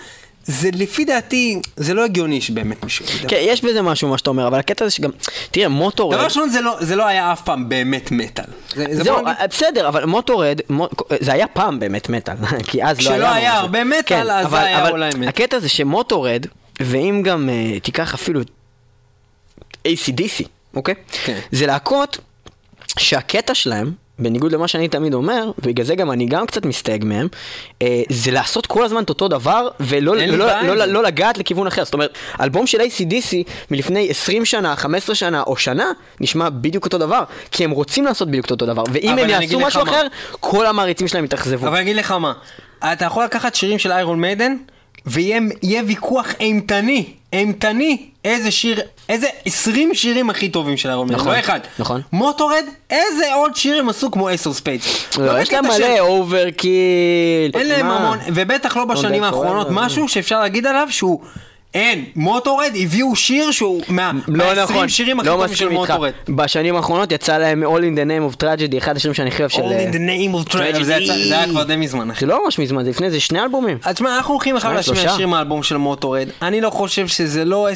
זה 0.45 0.71
לפי 0.73 1.05
דעתי, 1.05 1.59
זה 1.77 1.95
לא 1.95 2.05
הגיוני 2.05 2.41
שבאמת 2.41 2.85
מישהו. 2.85 3.05
כן, 3.29 3.37
יש 3.41 3.65
בזה 3.65 3.83
משהו 3.83 4.09
מה 4.09 4.19
שאתה 4.19 4.31
אומר, 4.31 4.47
אבל 4.47 4.59
הקטע 4.59 4.85
זה 4.85 4.91
שגם, 4.91 5.11
תראה, 5.51 5.69
מוטורד... 5.69 6.15
דבר 6.17 6.25
ראשון 6.25 6.49
זה 6.49 6.61
לא, 6.61 6.77
זה 6.81 6.97
לא 6.97 7.07
היה 7.07 7.33
אף 7.33 7.43
פעם 7.43 7.69
באמת 7.69 8.11
מטאל. 8.11 8.45
זה, 8.75 8.85
זה 8.91 9.03
זהו, 9.05 9.21
נגיד- 9.23 9.35
בסדר, 9.51 9.89
אבל 9.89 10.05
מוטורד, 10.05 10.61
מו- 10.71 10.89
זה 11.21 11.33
היה 11.33 11.47
פעם 11.47 11.79
באמת 11.81 12.09
מטאל, 12.09 12.35
כי 12.71 12.85
אז 12.85 12.97
לא 12.97 13.03
כשלא 13.03 13.15
היה... 13.15 13.35
היה 13.35 13.51
לנו 13.51 13.61
הרבה 13.61 13.79
זה. 13.85 14.03
כן, 14.07 14.21
מטאל, 14.21 14.31
אז 14.31 14.47
אבל- 14.47 14.59
זה 14.59 14.65
היה 14.65 14.83
אבל 14.83 14.91
אולי 14.91 15.09
מטאל. 15.09 15.29
הקטע 15.29 15.59
זה 15.59 15.69
שמוטורד, 15.69 16.47
ואם 16.81 17.23
גם 17.25 17.49
אה, 17.49 17.81
תיקח 17.81 18.15
אפילו 18.15 18.41
את 18.41 18.51
ACDC, 19.89 20.45
אוקיי? 20.75 20.95
כן. 21.25 21.39
זה 21.53 21.67
להקות 21.67 22.19
שהקטע 22.99 23.55
שלהם, 23.55 23.93
בניגוד 24.19 24.53
למה 24.53 24.69
שאני 24.69 24.89
תמיד 24.89 25.15
אומר, 25.15 25.51
ובגלל 25.59 25.87
זה 25.87 25.95
גם 25.95 26.11
אני 26.11 26.27
גם 26.27 26.47
קצת 26.47 26.67
מסתייג 26.67 27.05
מהם, 27.05 27.29
אה, 27.83 28.03
זה 28.09 28.31
לעשות 28.31 28.67
כל 28.67 28.85
הזמן 28.85 29.03
את 29.03 29.09
אותו 29.09 29.29
דבר, 29.29 29.69
ולא 29.81 30.17
לא, 30.17 30.27
לא, 30.27 30.75
לא. 30.75 30.85
לא 30.85 31.03
לגעת 31.03 31.39
לכיוון 31.39 31.67
אחר. 31.67 31.85
זאת 31.85 31.95
אומרת, 31.95 32.13
אלבום 32.41 32.67
של 32.67 32.81
ACDC 32.81 33.35
מלפני 33.71 34.11
20 34.11 34.45
שנה, 34.45 34.77
15 34.77 35.15
שנה 35.15 35.43
או 35.43 35.57
שנה, 35.57 35.93
נשמע 36.21 36.49
בדיוק 36.51 36.85
אותו 36.85 36.99
דבר, 36.99 37.23
כי 37.51 37.65
הם 37.65 37.71
רוצים 37.71 38.05
לעשות 38.05 38.29
בדיוק 38.29 38.51
אותו 38.51 38.67
דבר, 38.67 38.83
ואם 38.93 39.19
הם 39.19 39.29
יעשו 39.29 39.61
משהו 39.61 39.85
מה. 39.85 39.91
אחר, 39.91 40.07
כל 40.41 40.67
המעריצים 40.67 41.09
שלהם 41.09 41.25
יתאכזבו. 41.25 41.67
אבל 41.67 41.77
אני 41.77 41.83
אגיד 41.83 41.97
לך 41.97 42.13
מה, 42.13 42.33
אתה 42.79 43.05
יכול 43.05 43.25
לקחת 43.25 43.55
שירים 43.55 43.79
של 43.79 43.93
איירון 43.93 44.21
מיידן, 44.21 44.57
ויהיה 45.07 45.41
יהיה 45.63 45.83
ויכוח 45.87 46.27
אימתני, 46.41 47.05
אימתני, 47.33 48.07
איזה 48.25 48.51
שיר, 48.51 48.81
איזה 49.09 49.27
20 49.45 49.95
שירים 49.95 50.31
הכי 50.31 50.49
טובים 50.49 50.77
של 50.77 50.89
איירון 50.89 51.09
מיידן, 51.09 51.23
נכון, 51.23 51.35
לא 51.35 51.41
אחד. 51.41 51.61
נכון. 51.79 52.01
מוטורד, 52.13 52.65
איזה 52.91 53.35
עוד 53.35 53.57
שיר 53.57 53.79
הם 53.79 53.89
עשו 53.89 54.11
כמו 54.11 54.35
אסור 54.35 54.55
ספיידס. 54.55 55.19
לא, 55.19 55.41
יש 55.41 55.53
להם 55.53 55.65
מלא 55.65 56.01
אוברקיל. 56.01 57.51
אין 57.55 57.69
להם 57.69 57.87
המון, 57.87 58.19
ובטח 58.35 58.77
לא 58.77 58.85
בשנים 58.85 59.23
Don't 59.23 59.27
Death 59.27 59.29
האחרונות, 59.29 59.67
Forever. 59.67 59.73
משהו 59.73 60.09
שאפשר 60.09 60.41
להגיד 60.41 60.67
עליו 60.67 60.87
שהוא... 60.91 61.21
אין, 61.75 62.05
מוטורד 62.17 62.71
הביאו 62.83 63.17
שיר 63.17 63.51
שהוא 63.51 63.83
מה- 63.89 64.13
לא 64.29 64.45
מה-20 64.47 64.59
נכון, 64.61 64.89
שירים 64.89 65.21
הכי 65.21 65.29
לא 65.29 65.35
טובים 65.35 65.49
של 65.57 65.65
מסכים 65.69 65.81
איתך. 65.81 65.91
מוטורד. 65.91 66.13
בשנים 66.29 66.77
האחרונות 66.77 67.13
יצא 67.13 67.39
להם 67.39 67.63
All 67.65 67.81
in 67.81 67.99
the 67.99 68.09
name 68.09 68.41
of 68.41 68.43
tragedy, 68.45 68.79
אחד 68.79 68.97
השירים 68.97 69.15
שאני 69.15 69.29
הכי 69.29 69.43
אוהב 69.43 69.51
של... 69.51 69.63
All 69.63 69.93
in 69.93 69.95
the 69.95 69.99
name 69.99 70.49
of 70.49 70.53
tragedy, 70.53 70.83
זה 70.83 70.95
יצא- 70.97 71.29
זה 71.29 71.39
היה 71.39 71.47
כבר 71.49 71.63
די 71.63 71.77
מזמן 71.77 72.11
אחי. 72.11 72.21
זה 72.21 72.27
לא 72.27 72.45
ממש 72.45 72.59
מזמן, 72.59 72.85
זה 72.85 72.91
לפני 72.91 73.11
זה 73.11 73.21
שני 73.21 73.41
אלבומים. 73.43 73.79
אז 73.85 73.95
תשמע, 73.95 74.17
אנחנו 74.17 74.35
הולכים 74.35 74.57
עכשיו 74.57 74.71
אה, 74.71 74.77
להשמיע. 74.77 75.09
שיר 75.17 75.27
מהאלבום 75.27 75.63
של 75.63 75.77
Motörhead. 75.77 76.29
אני 76.43 76.61
לא 76.61 76.71
חושב 76.71 77.07
שזה 77.09 77.45
לא 77.45 77.69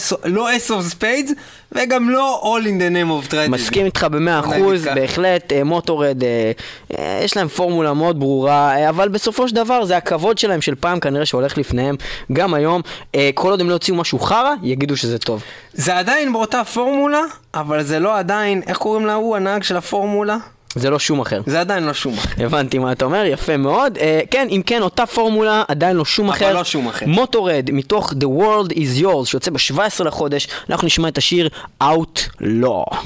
Ace 0.56 0.70
of 0.70 0.82
Spades, 0.86 1.32
וגם 1.72 2.10
לא 2.10 2.42
All 2.58 2.64
in 2.64 2.80
the 2.80 2.94
name 2.94 3.28
of 3.28 3.32
tragedy. 3.32 3.50
מסכים 3.50 3.86
איתך 3.86 4.06
במאה 4.10 4.38
אחוז. 4.40 4.84
בהחלט, 4.94 5.52
אה, 5.52 5.64
Motörhead, 5.64 6.22
אה, 6.24 6.52
אה, 6.98 7.20
יש 7.24 7.36
להם 7.36 7.48
פורמולה 7.48 7.92
מאוד 7.94 8.20
ברורה, 8.20 8.76
אה, 8.76 8.88
אבל 8.88 9.08
בסופו 9.08 9.48
של 9.48 9.54
דבר 9.54 9.84
זה 9.84 9.96
הכבוד 9.96 10.38
שלהם 10.38 10.60
של 10.60 10.74
פעם 10.74 11.00
כנראה 11.00 11.26
שהולך 11.26 11.58
לפניהם, 11.58 11.96
גם 12.32 12.54
היום, 12.54 12.80
אה, 13.14 13.30
כל 13.34 13.50
עוד 13.50 13.60
הם 13.60 13.70
לא 13.70 13.78
יוציאו 13.92 14.00
משהו 14.00 14.18
חרא, 14.18 14.54
יגידו 14.62 14.96
שזה 14.96 15.18
טוב. 15.18 15.42
זה 15.72 15.98
עדיין 15.98 16.32
באותה 16.32 16.64
פורמולה, 16.64 17.22
אבל 17.54 17.82
זה 17.82 17.98
לא 18.00 18.18
עדיין, 18.18 18.62
איך 18.66 18.76
קוראים 18.76 19.06
להוא, 19.06 19.36
הנהג 19.36 19.62
של 19.62 19.76
הפורמולה? 19.76 20.36
זה 20.74 20.90
לא 20.90 20.98
שומאכר. 20.98 21.40
זה 21.46 21.60
עדיין 21.60 21.84
לא 21.84 21.92
שומאכר. 21.92 22.44
הבנתי 22.44 22.78
מה 22.78 22.92
אתה 22.92 23.04
אומר, 23.04 23.24
יפה 23.26 23.56
מאוד. 23.56 23.98
אה, 23.98 24.20
כן, 24.30 24.46
אם 24.50 24.62
כן, 24.66 24.82
אותה 24.82 25.06
פורמולה, 25.06 25.62
עדיין 25.68 25.96
לא 25.96 26.04
שום 26.04 26.26
אבל 26.28 26.36
אחר. 26.36 26.54
לא 26.54 26.64
שום 26.64 26.88
אחר. 26.88 27.06
מוטורד, 27.06 27.70
מתוך 27.72 28.12
The 28.12 28.40
World 28.40 28.72
is 28.72 29.02
Yours, 29.02 29.24
שיוצא 29.24 29.50
ב-17 29.50 30.04
לחודש, 30.04 30.48
אנחנו 30.70 30.86
נשמע 30.86 31.08
את 31.08 31.18
השיר 31.18 31.48
Outlaw. 31.82 32.96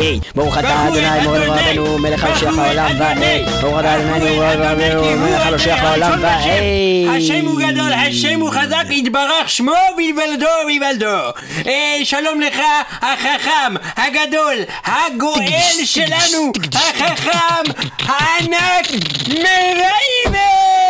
היי. 0.00 0.20
ברוך 0.34 0.58
אתה 0.58 0.88
אדוני 0.88 1.20
מורי 1.22 1.48
ורבנו 1.48 1.98
מלך 1.98 2.24
המשיח 2.24 2.58
העולם 2.58 2.90
והי. 2.98 3.44
ברוך 3.62 3.80
אתה 3.80 3.96
אדוני 3.96 4.30
מורי 4.30 4.56
ורבנו 4.56 5.16
מלך 5.16 5.46
המשיח 5.46 5.82
העולם 5.82 6.18
והי. 6.22 7.08
השם 7.16 7.46
הוא 7.46 7.60
גדול, 7.60 7.92
השם 7.92 8.40
הוא 8.40 8.50
חזק, 8.50 8.84
יתברך 8.90 9.48
שמו 9.50 9.72
ויוולדו 9.96 10.46
ויוולדו. 10.66 11.32
אה, 11.66 11.98
שלום 12.04 12.40
לך, 12.40 12.60
החכם, 13.02 13.74
הגדול, 13.96 14.56
הגואל 14.84 15.84
שלנו, 15.84 16.52
החכם, 16.74 17.72
הענק, 17.98 18.86
מרייבה! 19.28 20.85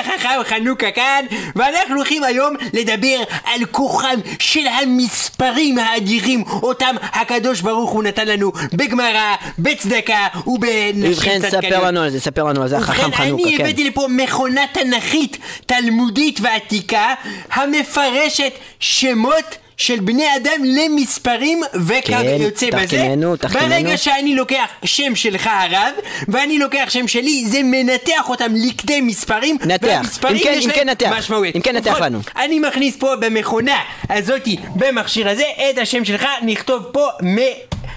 החכם 0.00 0.28
חנוכה 0.44 0.90
כאן, 0.90 1.24
ואנחנו 1.56 1.96
הולכים 1.96 2.24
היום 2.24 2.54
לדבר 2.72 3.22
על 3.44 3.64
כוחם 3.70 4.20
של 4.38 4.66
המספרים 4.66 5.78
האדירים, 5.78 6.44
אותם 6.62 6.94
הקדוש 7.02 7.60
ברוך 7.60 7.90
הוא 7.90 8.02
נתן 8.02 8.28
לנו 8.28 8.52
בגמרא, 8.72 9.34
בצדקה 9.58 10.26
ובנשים 10.46 11.12
ובכן, 11.12 11.40
ספר 11.50 11.84
לנו 11.84 12.00
על 12.00 12.10
זה, 12.10 12.20
ספר 12.20 12.44
לנו 12.44 12.62
על 12.62 12.68
זה, 12.68 12.76
החכם 12.76 13.06
ובכן, 13.06 13.16
חנוכה, 13.16 13.44
אני 13.44 13.56
כן. 13.56 13.64
הבאתי 13.64 13.84
לפה 13.84 14.06
מכונה 14.10 14.62
תנכית, 14.72 15.38
תלמודית 15.66 16.40
ועתיקה, 16.42 17.14
המפרשת 17.52 18.52
שמות 18.80 19.56
של 19.80 20.00
בני 20.00 20.36
אדם 20.36 20.64
למספרים 20.64 21.60
וכך 21.74 22.06
כן, 22.10 22.36
יוצא 22.40 22.66
בזה. 22.70 22.86
תחכמנו, 22.86 23.36
תחכמנו. 23.36 23.68
ברגע 23.68 23.96
שאני 23.96 24.34
לוקח 24.34 24.64
שם 24.84 25.14
שלך 25.14 25.50
הרב, 25.52 25.92
ואני 26.28 26.58
לוקח 26.58 26.86
שם 26.88 27.08
שלי, 27.08 27.44
זה 27.46 27.60
מנתח 27.64 28.28
אותם 28.28 28.52
לכדי 28.54 29.00
מספרים. 29.00 29.56
נתח. 29.66 30.00
אם 30.30 30.38
כן- 30.38 30.58
אם 30.62 30.70
כן 30.74 30.88
נתח. 30.88 31.10
משמעות. 31.18 31.56
אם 31.56 31.60
כן 31.60 31.76
נתח 31.76 31.90
ובכל- 31.90 32.04
לנו. 32.04 32.18
אני 32.36 32.58
מכניס 32.60 32.96
פה 32.96 33.16
במכונה 33.16 33.76
הזאתי, 34.10 34.56
במכשיר 34.76 35.28
הזה, 35.28 35.44
את 35.70 35.78
השם 35.78 36.04
שלך, 36.04 36.26
נכתוב 36.42 36.82
פה 36.92 37.08
מ... 37.22 37.36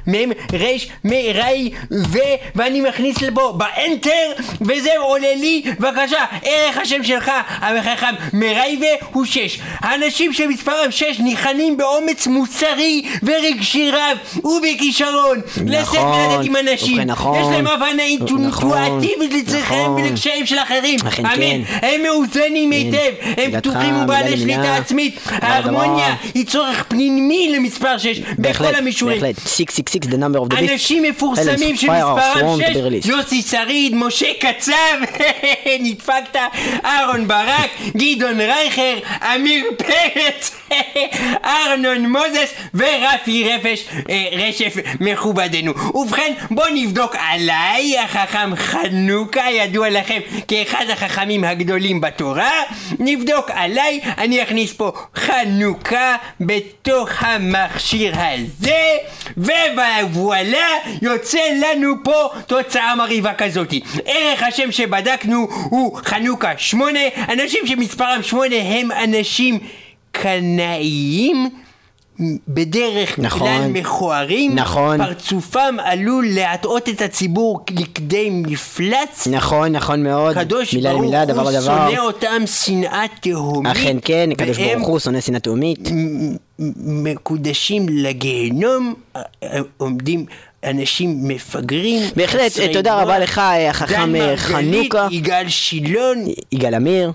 מ' 0.08 0.32
ר' 0.54 0.66
מ' 1.04 1.14
ר' 1.14 1.68
ו... 1.92 2.18
ואני 2.56 2.82
מכניס 2.82 3.22
לפה 3.22 3.54
באנטר 3.58 4.44
וזה 4.62 4.92
עולה 4.98 5.36
לי 5.36 5.64
בבקשה 5.80 6.26
ערך 6.44 6.78
השם 6.78 7.04
שלך 7.04 7.32
החכם 7.62 8.16
מרייבה 8.34 8.88
הוא 9.12 9.26
שש 9.26 9.60
האנשים 9.80 10.34
שמספרם 10.34 10.92
שש 10.92 11.20
ניחנים 11.20 11.78
באומץ 11.78 12.28
מוסרי 12.28 13.02
ורגשי 13.24 13.92
רב 13.92 14.18
ובכישרון 14.46 15.42
לשאת 15.66 15.94
ולתת 15.94 16.46
עם 16.46 16.56
אנשים 16.56 16.94
ובכן, 16.94 17.10
נכון. 17.10 17.42
יש 17.42 17.48
להם 17.52 17.68
הבנה 17.68 18.04
אינטואטיבית 18.04 19.50
נכון. 19.50 20.02
ולקשיים 20.02 20.46
של 20.46 20.60
אחרים 20.60 21.00
אכן 21.08 21.26
אמן 21.26 21.64
כן. 21.66 21.88
הם 21.88 22.04
מאוזנים 22.04 22.72
היטב 22.72 23.14
הם 23.38 23.52
פתוחים 23.60 23.96
ובעלי 23.96 24.38
שליטה. 24.38 24.76
עצמית 24.76 25.20
ההרמוניה. 25.32 26.16
היא 26.34 26.46
צורך 26.46 26.84
פנימי 26.88 27.56
למספר 27.56 27.98
שש 27.98 28.20
בכל 28.20 28.34
בהחלט, 28.38 28.76
המישורים 28.76 29.22
בהחלט. 29.22 29.48
666 29.94 30.08
the 30.08 30.18
number 30.18 30.40
of 30.40 30.50
the 30.50 30.56
beast. 30.56 30.72
אנשים 30.74 31.04
מפורסמים 31.04 31.76
שמספרם 31.76 32.60
thrown 32.60 32.62
to 32.62 32.68
שש, 32.68 32.76
be 32.76 33.06
released. 33.06 33.10
יוסי 33.10 33.42
שריד, 33.42 33.96
משה 33.96 34.28
קצב, 34.40 34.74
נדפקת, 35.84 36.36
אהרון 36.86 37.28
ברק, 37.28 37.72
גדעון 37.98 38.42
רייכר, 38.42 38.98
אמיר 39.36 39.66
פרץ, 39.78 40.52
ארנון 41.46 42.12
מוזס 42.12 42.54
ורפי 42.74 43.50
רפש, 43.50 43.86
אה, 44.10 44.28
רשף 44.32 44.76
מכובדנו. 45.00 45.74
ובכן, 45.96 46.34
בוא 46.52 46.66
נבדוק 46.74 47.16
עליי, 47.20 48.00
החכם 48.00 48.56
חנוכה, 48.56 49.52
ידוע 49.52 49.90
לכם 49.90 50.20
כאחד 50.48 50.86
החכמים 50.90 51.44
הגדולים 51.44 52.02
בתורה. 52.02 52.52
נבדוק 53.00 53.52
עליי, 53.54 54.00
אני 54.18 54.44
אכניס 54.44 54.74
פה 54.74 54.92
חנוכה 55.16 56.16
בתוך 56.40 57.10
המכשיר 57.20 58.14
הזה, 58.16 58.98
ווואלה, 60.04 60.68
יוצא 61.02 61.40
לנו 61.62 61.94
פה 62.04 62.30
תוצאה 62.48 62.96
מרהיבה 62.96 63.34
כזאתי. 63.34 63.82
ערך 64.06 64.44
השם 64.44 64.72
שבדקנו 64.72 65.48
הוא 65.70 65.98
חנוכה 66.06 66.52
שמונה, 66.58 67.00
אנשים 67.34 67.68
שמספרם 67.68 68.24
שמונה 68.24 68.56
הם 68.56 68.92
אנשים 68.92 69.60
קנאיים. 70.12 71.50
בדרך 72.48 73.20
נכון. 73.20 73.40
כלל 73.40 73.68
מכוערים, 73.68 74.56
נכון. 74.56 75.06
פרצופם 75.06 75.76
עלול 75.84 76.26
להטעות 76.30 76.90
את 76.90 77.02
הציבור 77.02 77.60
לכדי 77.80 78.30
מפלץ, 78.30 79.28
נכון, 79.32 79.72
נכון 79.72 80.04
מאוד. 80.04 80.36
קדוש 80.36 80.74
מילה 80.74 80.90
ברוך 80.90 81.04
למילה, 81.04 81.26
דבר 81.26 81.42
הוא 81.42 81.52
לדבר. 81.52 81.90
שונא 81.90 82.00
אותם 82.00 82.42
שנאה 82.46 83.04
תהומית, 83.22 83.72
אכן 83.72 83.98
כן, 84.06 84.30
הקדוש 84.32 84.58
ברוך 84.58 84.88
הוא 84.88 85.00
שונא 85.00 85.22
שנאה 85.22 85.40
תהומית. 85.40 85.90
מקודשים 86.60 87.86
לגיהנום, 87.90 88.94
אה, 89.16 89.22
אה, 89.44 89.60
עומדים 89.78 90.26
אנשים 90.64 91.18
מפגרים. 91.28 92.02
בהחלט, 92.16 92.52
תודה 92.74 93.02
רבה. 93.02 93.20
לך, 93.20 93.40
אה, 93.40 93.70
החכם, 93.70 93.96
אה, 93.96 94.06
מרגלית, 94.06 94.40
חנוכה. 94.40 95.08
יגאל 95.12 95.50
שילון, 95.50 96.18
יגאל 96.52 96.74
עמיר. 96.74 97.12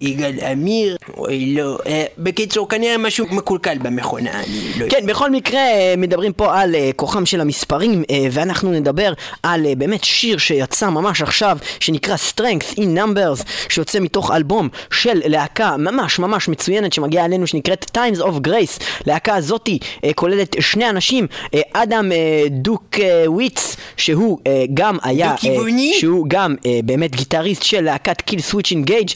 יגאל 0.00 0.38
אמיר, 0.52 0.96
אוי 1.16 1.54
לא, 1.54 1.78
אה, 1.86 2.04
בקיצור 2.18 2.68
כנראה 2.68 2.98
משהו 2.98 3.26
מקולקל 3.30 3.78
במכונה, 3.78 4.30
אני 4.30 4.60
לא 4.78 4.84
יודע. 4.84 5.00
כן, 5.00 5.06
בכל 5.06 5.30
מקרה 5.30 5.60
אה, 5.60 5.94
מדברים 5.96 6.32
פה 6.32 6.60
על 6.60 6.74
אה, 6.74 6.90
כוחם 6.96 7.26
של 7.26 7.40
המספרים 7.40 8.04
אה, 8.10 8.26
ואנחנו 8.32 8.72
נדבר 8.72 9.12
על 9.42 9.66
אה, 9.66 9.72
באמת 9.74 10.04
שיר 10.04 10.38
שיצא 10.38 10.90
ממש 10.90 11.22
עכשיו 11.22 11.58
שנקרא 11.80 12.16
Strength 12.16 12.74
in 12.74 12.98
Numbers 12.98 13.44
שיוצא 13.68 14.00
מתוך 14.00 14.30
אלבום 14.30 14.68
של 14.90 15.20
להקה 15.24 15.76
ממש 15.76 16.18
ממש 16.18 16.48
מצוינת 16.48 16.92
שמגיעה 16.92 17.24
אלינו 17.24 17.46
שנקראת 17.46 17.96
Times 17.96 18.20
of 18.20 18.48
Grace 18.48 18.84
להקה 19.06 19.34
הזאתי 19.34 19.78
אה, 20.04 20.12
כוללת 20.12 20.56
שני 20.60 20.90
אנשים 20.90 21.26
אה, 21.54 21.60
אדם 21.72 22.12
אה, 22.12 22.44
דוטק 22.50 22.87
אה, 22.98 23.24
וויץ 23.26 23.76
שהוא 23.96 24.38
אה, 24.46 24.64
גם 24.74 24.96
היה 25.02 25.30
דו-כיווני? 25.30 25.94
שהוא 25.94 26.26
גם 26.28 26.54
אה, 26.66 26.80
באמת 26.84 27.16
גיטריסט 27.16 27.62
של 27.62 27.80
להקת 27.80 28.20
Killswitch 28.20 28.70
Engage 28.70 29.10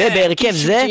ובהרכב 0.00 0.50
זה 0.50 0.86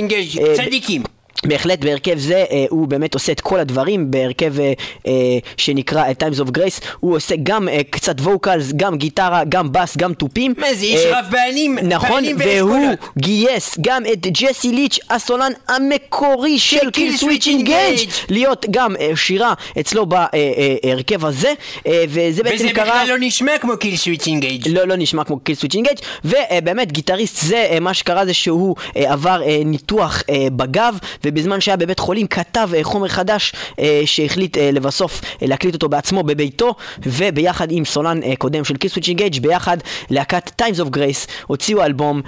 צדיקים. 0.56 1.04
בהחלט 1.46 1.80
בהרכב 1.80 2.18
זה 2.18 2.46
אה, 2.52 2.66
הוא 2.70 2.88
באמת 2.88 3.14
עושה 3.14 3.32
את 3.32 3.42
כל 3.42 3.60
הדברים 3.60 4.12
בהרכב 4.12 4.60
אה, 4.60 4.74
אה, 5.08 5.14
שנקרא 5.58 6.04
אה, 6.04 6.12
Times 6.12 6.40
of 6.40 6.58
Grace 6.58 6.86
הוא 7.00 7.16
עושה 7.16 7.36
גם 7.44 7.70
אה, 7.70 7.82
קצת 7.90 8.22
vocals, 8.22 8.72
גם 8.76 8.98
גיטרה, 8.98 9.44
גם 9.50 9.72
בס, 9.72 9.98
גם 9.98 10.14
תופים 10.14 10.54
מה 10.58 10.74
זה, 10.74 10.86
יש 10.86 11.06
אה, 11.06 11.20
רב 11.20 11.26
בעלים, 11.32 11.78
נכון, 11.82 12.24
והוא. 12.38 12.90
גייס 13.18 13.78
גם 13.82 14.04
את 14.14 14.28
ג'סי 14.28 14.72
ליץ' 14.72 15.00
הסולן 15.10 15.52
המקורי 15.68 16.60
של 16.60 16.92
Killswitch 16.92 17.48
Engage 17.48 18.10
להיות 18.30 18.66
גם 18.72 18.96
אה, 19.00 19.12
שירה 19.16 19.54
אצלו 19.80 20.06
בהרכב 20.06 21.26
הזה 21.26 21.54
אה, 21.88 22.04
וזה 22.10 22.44
בעצם 22.44 22.66
וזה 22.66 22.74
קרה 22.74 22.86
בכלל 22.86 23.08
לא 23.10 23.16
נשמע 23.20 23.58
כמו 23.62 23.78
Killswitch 23.78 24.28
Engage. 24.28 24.68
לא, 24.68 24.84
לא 24.88 24.96
נשמע 24.98 25.24
כמו 25.24 25.40
Killswitch 25.40 25.76
Engage 25.76 25.98
ובאמת 26.26 26.92
גיטריסט 26.92 27.38
זה 27.46 27.68
אה, 27.72 27.80
מה 27.80 27.94
שקרה 27.94 28.26
זה 28.26 28.34
שהוא 28.34 28.76
אה, 28.98 29.14
עבר 29.14 29.42
אה, 29.44 29.62
ניתוח 29.66 30.24
אה, 30.30 30.48
בגב 30.56 30.98
ובזמן 31.26 31.62
שהיה 31.62 31.78
בבית 31.78 32.00
חולים 32.00 32.28
כתב 32.28 32.70
אה, 32.76 32.84
חומר 32.84 33.08
חדש 33.08 33.54
אה, 33.80 34.02
שהחליט 34.06 34.58
אה, 34.58 34.70
לבסוף 34.74 35.22
להקליט 35.42 35.74
אותו 35.74 35.90
בעצמו 35.90 36.24
בביתו 36.24 36.76
וביחד 37.04 37.68
עם 37.72 37.86
סולן 37.86 38.36
קודם 38.36 38.64
של 38.64 38.78
קיל 38.78 38.90
סוויץ' 38.90 39.08
אינגייג' 39.08 39.42
ביחד 39.42 39.78
להקת 40.10 40.62
Times 40.62 40.80
of 40.80 40.96
Grace 40.96 41.30
הוציאו 41.48 41.84
אלבום 41.84 42.22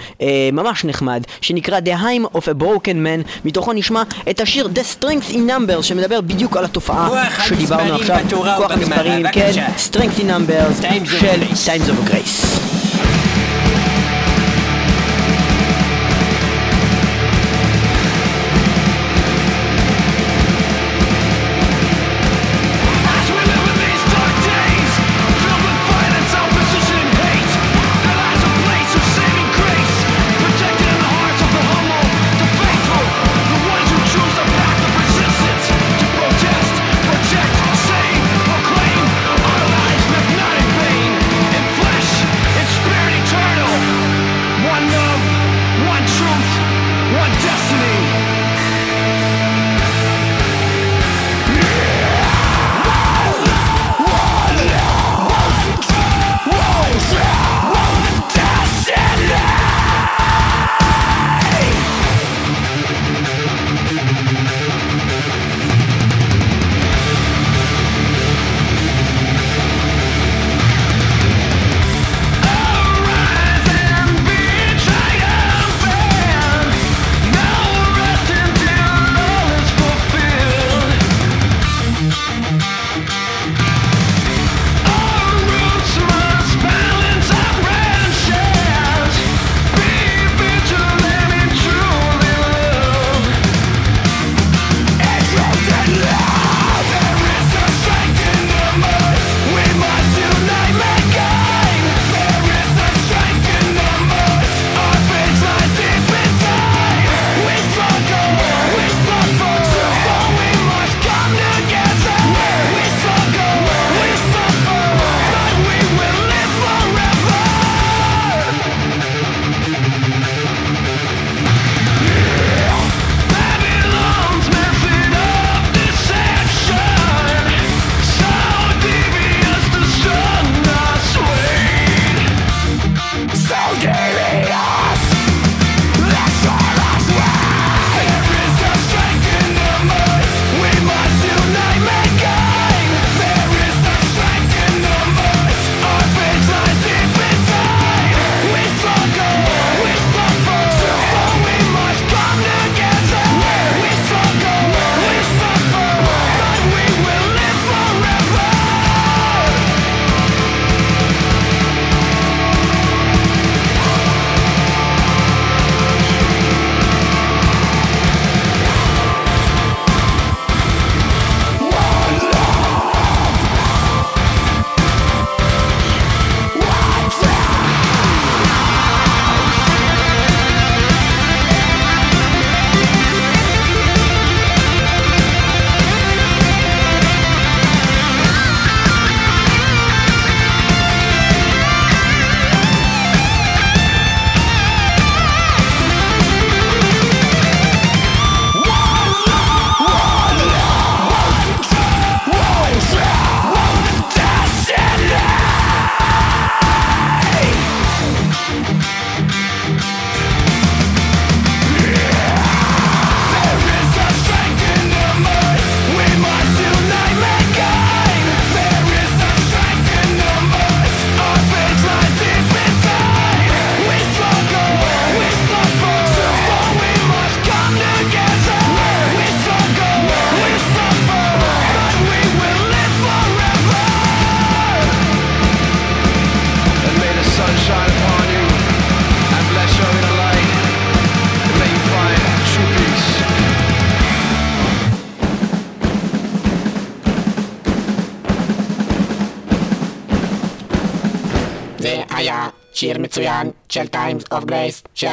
ממש 0.53 0.85
נחמד 0.85 1.23
שנקרא 1.41 1.79
The 1.79 2.01
Heim 2.01 2.37
of 2.37 2.41
a 2.41 2.63
Broken 2.63 2.95
Man 3.05 3.45
מתוכו 3.45 3.73
נשמע 3.73 4.03
את 4.29 4.41
השיר 4.41 4.69
The 4.75 5.03
Strength 5.03 5.33
in 5.33 5.35
Numbers 5.35 5.81
שמדבר 5.81 6.21
בדיוק 6.21 6.57
על 6.57 6.65
התופעה 6.65 7.09
שדיברנו 7.45 7.95
עכשיו 7.95 8.17
כוח 8.57 8.71
המספרים. 8.71 9.25
כן 9.31 9.51
Strength 9.91 10.19
in 10.19 10.23
Numbers 10.23 10.81
של. 11.19 11.41
Times 11.65 11.89
of 11.89 12.09
Grace 12.09 12.60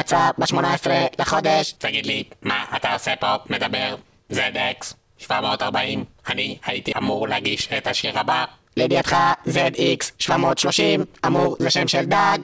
שיצא 0.09 0.29
ב-18 0.37 0.87
לחודש. 1.19 1.71
תגיד 1.77 2.05
לי, 2.05 2.23
מה 2.41 2.65
אתה 2.75 2.93
עושה 2.93 3.15
פה? 3.15 3.35
מדבר? 3.49 3.95
ZX 4.31 4.93
740. 5.17 6.03
אני 6.29 6.57
הייתי 6.65 6.91
אמור 6.97 7.27
להגיש 7.27 7.69
את 7.77 7.87
השיר 7.87 8.19
הבא. 8.19 8.45
לידיעתך, 8.77 9.15
ZX 9.47 10.11
730 10.19 11.05
אמור 11.25 11.55
זה 11.59 11.69
שם 11.69 11.87
של 11.87 12.05
דג. 12.05 12.37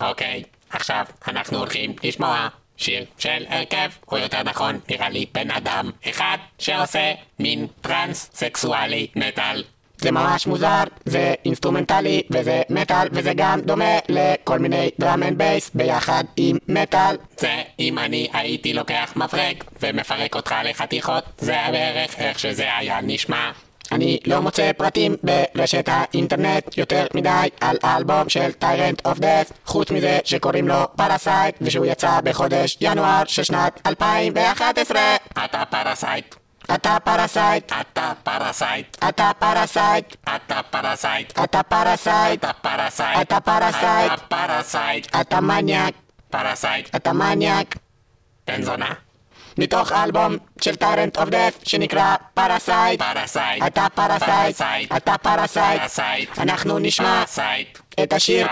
אוקיי, 0.00 0.42
עכשיו 0.70 1.04
אנחנו 1.28 1.58
הולכים 1.58 1.94
לשמוע 2.02 2.48
שיר 2.76 3.04
של 3.18 3.44
הרכב, 3.48 3.90
או 4.12 4.18
יותר 4.18 4.42
נכון, 4.42 4.80
נראה 4.90 5.08
לי 5.08 5.26
בן 5.34 5.50
אדם 5.50 5.90
אחד 6.10 6.38
שעושה 6.58 7.12
מין 7.38 7.66
טרנס 7.80 8.30
סקסואלי 8.34 9.06
מטאל. 9.16 9.64
זה 10.02 10.10
ממש 10.10 10.46
מוזר, 10.46 10.82
זה 11.04 11.34
אינסטרומנטלי 11.44 12.22
וזה 12.30 12.62
מטאל 12.70 13.08
וזה 13.12 13.32
גם 13.36 13.60
דומה 13.60 13.98
לכל 14.08 14.58
מיני 14.58 14.90
drum 14.98 15.22
and 15.22 15.38
bass 15.38 15.70
ביחד 15.74 16.24
עם 16.36 16.56
מטאל. 16.68 17.16
זה 17.38 17.62
אם 17.78 17.98
אני 17.98 18.28
הייתי 18.32 18.72
לוקח 18.72 19.12
מפרק 19.16 19.64
ומפרק 19.82 20.34
אותך 20.34 20.54
לחתיכות, 20.64 21.24
זה 21.38 21.52
היה 21.52 21.70
בערך 21.70 22.14
איך 22.18 22.38
שזה 22.38 22.76
היה 22.78 23.00
נשמע. 23.02 23.50
אני 23.92 24.18
לא 24.26 24.40
מוצא 24.40 24.72
פרטים 24.72 25.16
ברשת 25.22 25.88
האינטרנט 25.88 26.78
יותר 26.78 27.06
מדי 27.14 27.48
על 27.60 27.76
האלבום 27.82 28.28
של 28.28 28.52
Tyrant 28.52 29.06
of 29.06 29.18
Death 29.18 29.52
חוץ 29.66 29.90
מזה 29.90 30.18
שקוראים 30.24 30.68
לו 30.68 30.96
Parasite 30.96 31.54
ושהוא 31.60 31.86
יצא 31.86 32.20
בחודש 32.24 32.78
ינואר 32.80 33.22
של 33.26 33.42
שנת 33.42 33.80
2011 33.86 35.00
אתה 35.44 35.62
parasite 35.70 36.34
אתה 36.74 36.96
parasite 37.04 37.72
אתה 37.80 38.12
parasite 38.22 38.96
אתה 39.08 39.30
parasite 39.38 40.16
אתה 40.34 40.60
parasite 40.70 41.38
אתה 41.44 41.62
parasite 41.62 42.44
אתה 42.44 42.52
parasite 42.62 43.20
אתה 43.22 43.40
parasite 43.40 44.12
אתה 44.12 44.26
parasite 44.28 45.16
אתה 45.20 45.40
מניאק 45.40 45.94
parasite 46.30 46.94
אתה 46.96 47.12
מניאק 47.12 47.76
בן 48.46 48.62
זונה 48.62 48.92
מתוך 49.58 49.92
אלבום 49.92 50.36
של 50.60 50.76
Tyrant 50.76 51.16
of 51.16 51.28
Death 51.28 51.58
שנקרא 51.64 52.16
Parasite 52.34 53.02
parasite 53.02 53.62
אתה 53.66 53.86
parasite 53.94 54.92
אתה 54.96 55.18
parasite 55.18 56.38
אנחנו 56.38 56.78
נשמע 56.78 57.22
את 58.02 58.12
השיר 58.12 58.46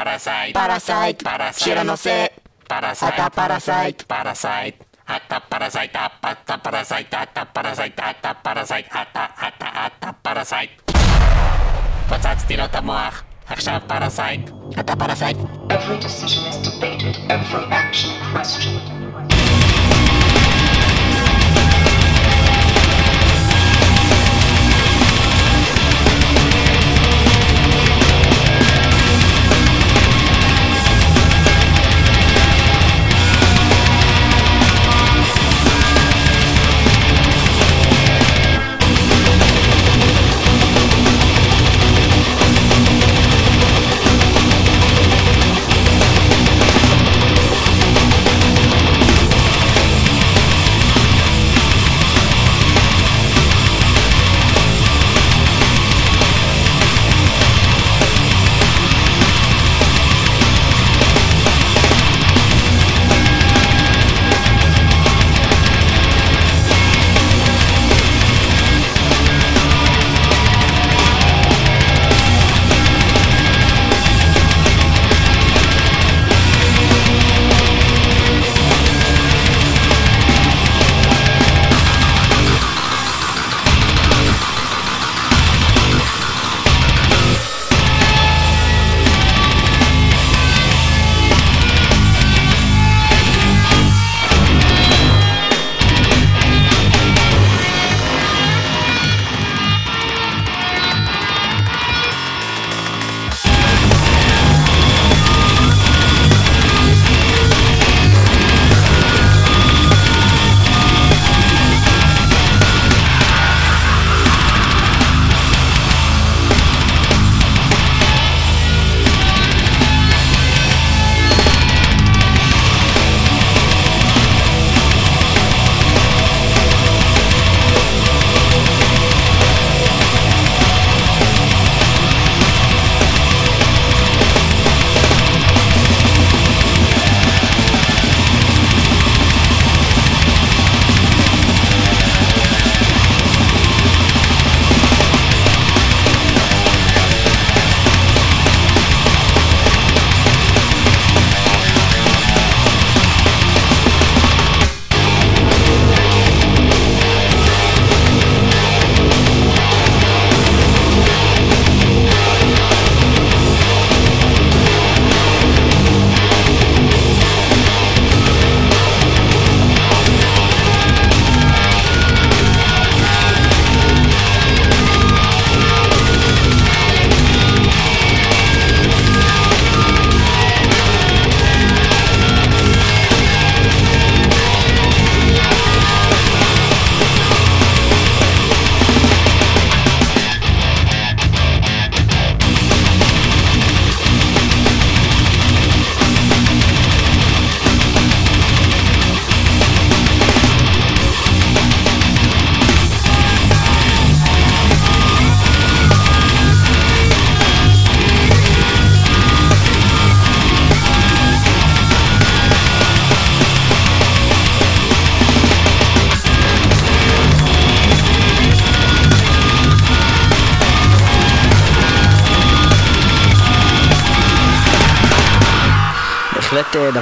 Parasite 0.53 1.22
שיר 1.53 1.81
הנושא 1.81 2.27
אתה 2.66 5.41
parasite 5.51 6.55
parasite 6.65 7.17
אתה 7.16 7.43
parasite 7.55 8.03
אתה 8.11 8.31
parasite 8.45 8.89
אתה 9.03 10.09
parasite 10.24 10.39
אתה 10.39 10.44
parasite 10.44 10.58
אתה 10.58 10.64
אתה 10.64 10.69
אתה 10.69 10.74
parasite 10.74 10.89
לו 12.59 12.65
את 12.65 12.75
המוח, 12.75 13.23
עכשיו 13.47 13.81
parasite, 13.87 14.51
אתה 14.81 14.97
parasite. 14.97 15.37
Every 15.71 15.99
decision 16.05 16.43
is 16.51 16.57
debated, 16.69 17.17
every 17.31 17.65
action 17.71 18.11
questioned. 18.33 18.97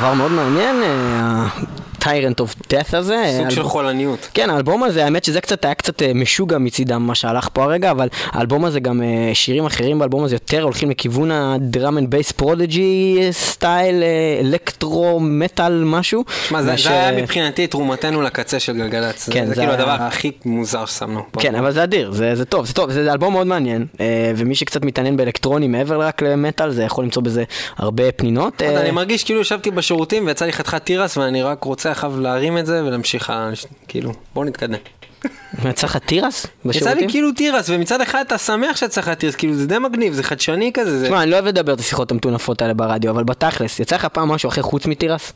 בהחלט 0.06 0.20
אה, 0.20 0.28
דבר 0.28 0.28
מאוד 0.28 0.32
מעניין, 0.32 0.82
ה-Tyrant 0.82 2.40
of 2.40 2.55
Death 2.72 2.96
הזה. 2.96 3.22
סוג 3.38 3.50
של 3.50 3.56
אלבום- 3.60 3.70
חולניות. 3.72 4.28
כן, 4.34 4.50
האלבום 4.50 4.82
הזה, 4.82 5.04
האמת 5.04 5.24
שזה 5.24 5.40
קצת 5.40 5.64
היה 5.64 5.74
קצת 5.74 6.02
אה, 6.02 6.12
משוגע 6.14 6.58
מצידם 6.58 7.02
מה 7.06 7.14
שהלך 7.14 7.48
פה 7.52 7.64
הרגע, 7.64 7.90
אבל 7.90 8.08
האלבום 8.26 8.64
הזה 8.64 8.80
גם, 8.80 9.02
אה, 9.02 9.30
שירים 9.34 9.66
אחרים 9.66 9.98
באלבום 9.98 10.24
הזה 10.24 10.34
יותר 10.34 10.62
הולכים 10.62 10.90
לכיוון 10.90 11.30
ה 11.30 11.44
drum 11.44 11.98
and 11.98 12.10
bass 12.10 12.32
Prodigy 12.32 13.18
style, 13.30 14.02
אה, 14.02 14.08
אלקטרו, 14.40 15.20
מטאל, 15.20 15.82
משהו. 15.84 16.24
שמע, 16.48 16.62
זה, 16.62 16.70
מאשר- 16.70 16.88
זה 16.90 16.94
היה 16.94 17.22
מבחינתי 17.22 17.66
תרומתנו 17.66 18.22
לקצה 18.22 18.60
של 18.60 18.76
גלגלצ. 18.76 19.28
כן, 19.30 19.44
זה, 19.46 19.54
זה 19.54 19.60
כאילו 19.60 19.72
היה- 19.72 19.80
הדבר 19.82 20.04
הכי 20.04 20.30
מוזר 20.44 20.86
ששמנו. 20.86 21.22
פה. 21.30 21.40
כן, 21.40 21.54
אבל 21.54 21.72
זה 21.72 21.82
אדיר, 21.82 22.12
זה, 22.12 22.34
זה 22.34 22.44
טוב, 22.44 22.66
זה 22.66 22.74
טוב, 22.74 22.90
זה 22.90 23.12
אלבום 23.12 23.32
מאוד 23.32 23.46
מעניין, 23.46 23.86
ומי 24.36 24.54
שקצת 24.54 24.84
מתעניין 24.84 25.16
באלקטרוני 25.16 25.68
מעבר 25.68 26.00
רק 26.02 26.22
למטאל, 26.22 26.70
זה 26.70 26.82
יכול 26.82 27.04
למצוא 27.04 27.22
בזה 27.22 27.44
הרבה 27.76 28.12
פנינות. 28.12 28.62
אני 28.62 28.90
מרגיש 28.90 29.24
כאילו 29.24 29.40
ישבתי 29.40 29.70
בשירותים 29.70 30.26
ויצא 30.26 30.44
לי 30.44 30.52
חתיכת 30.52 30.84
תירס 30.84 31.16
ואני 31.16 31.42
רק 31.42 31.64
רוצה 31.64 31.90
עכשיו 31.90 32.20
להרים 32.20 32.55
את 32.58 32.66
זה 32.66 32.84
ולהמשיך, 32.84 33.32
כאילו, 33.88 34.12
בוא 34.34 34.44
נתקדם. 34.44 34.78
יצא 35.64 35.86
לך 35.86 35.96
תירס 35.96 36.46
יצא 36.64 36.92
לי? 36.92 37.08
כאילו 37.08 37.32
תירס 37.32 37.70
ומצד 37.70 38.00
אחד 38.00 38.24
אתה 38.26 38.38
שמח 38.38 38.76
שיצא 38.76 39.00
לך 39.00 39.08
תירס, 39.08 39.34
כאילו 39.34 39.54
זה 39.54 39.66
די 39.66 39.78
מגניב, 39.78 40.12
זה 40.12 40.22
חדשני 40.22 40.70
כזה, 40.74 40.98
זה... 40.98 41.04
תשמע, 41.04 41.22
אני 41.22 41.30
לא 41.30 41.36
אוהב 41.36 41.46
לדבר 41.46 41.74
את 41.74 41.80
השיחות 41.80 42.10
המטונפות 42.10 42.62
האלה 42.62 42.74
ברדיו, 42.74 43.10
אבל 43.10 43.24
בתכלס, 43.24 43.80
יצא 43.80 43.96
לך 43.96 44.04
פעם 44.04 44.28
משהו 44.28 44.48
אחר 44.48 44.62
חוץ 44.62 44.86
מתירס? 44.86 45.32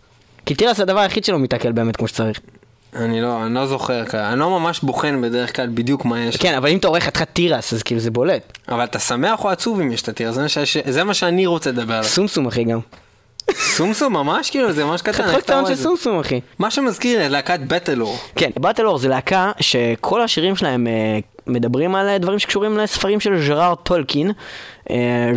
כי 0.47 0.55
תירס 0.55 0.77
זה 0.77 0.83
הדבר 0.83 1.01
היחיד 1.01 1.25
שלא 1.25 1.39
מתעכל 1.39 1.73
באמת 1.73 1.97
כמו 1.97 2.09
שצריך. 2.09 2.41
אני 2.97 3.21
לא, 3.21 3.47
אני 3.47 3.55
לא 3.55 3.67
זוכר, 3.67 4.03
אני 4.15 4.41
לא 4.41 4.51
ממש 4.59 4.81
בוחן 4.81 5.23
בדרך 5.23 5.57
כלל 5.57 5.69
בדיוק 5.75 6.05
מה 6.05 6.21
יש. 6.21 6.37
כן, 6.37 6.55
אבל 6.55 6.69
אם 6.69 6.77
אתה 6.77 6.89
עורך 6.89 7.05
חתיכת 7.05 7.29
תירס, 7.33 7.73
אז 7.73 7.83
כאילו 7.83 8.01
זה 8.01 8.11
בולט. 8.11 8.59
אבל 8.69 8.85
אתה 8.85 8.99
שמח 8.99 9.45
או 9.45 9.51
עצוב 9.51 9.81
אם 9.81 9.93
יש 9.93 10.03
את 10.03 10.09
התירס, 10.09 10.37
זה 10.87 11.05
מה 11.05 11.15
שאני 11.15 11.47
רוצה 11.47 11.71
לדבר 11.71 11.95
עליו. 11.95 12.09
סומסום 12.09 12.47
אחי 12.47 12.65
גם. 12.65 12.81
סומסום 13.55 14.13
ממש 14.13 14.51
כאילו, 14.51 14.73
זה 14.73 14.85
ממש 14.85 15.03
קטן. 15.03 15.13
חתיכת 15.13 15.43
קטן 15.43 15.67
של? 15.67 15.77
סומסום 15.77 16.19
אחי. 16.19 16.41
מה 16.59 16.71
שמזכיר 16.71 17.29
להקת 17.29 17.61
Battlelore. 17.61 18.17
כן, 18.37 18.51
Battlelore 18.57 18.99
זה 18.99 19.09
להקה 19.09 19.53
שכל 19.61 20.23
השירים 20.23 20.57
שלהם 20.57 20.87
אה, 20.87 21.19
מדברים 21.47 21.95
על 21.95 22.09
אה, 22.09 22.19
דברים 22.19 22.39
שקשורים 22.39 22.79
לספרים 22.79 23.21
של 23.21 23.47
ז'ראר 23.47 23.75
טולקין. 23.75 24.33
אה, 24.91 24.97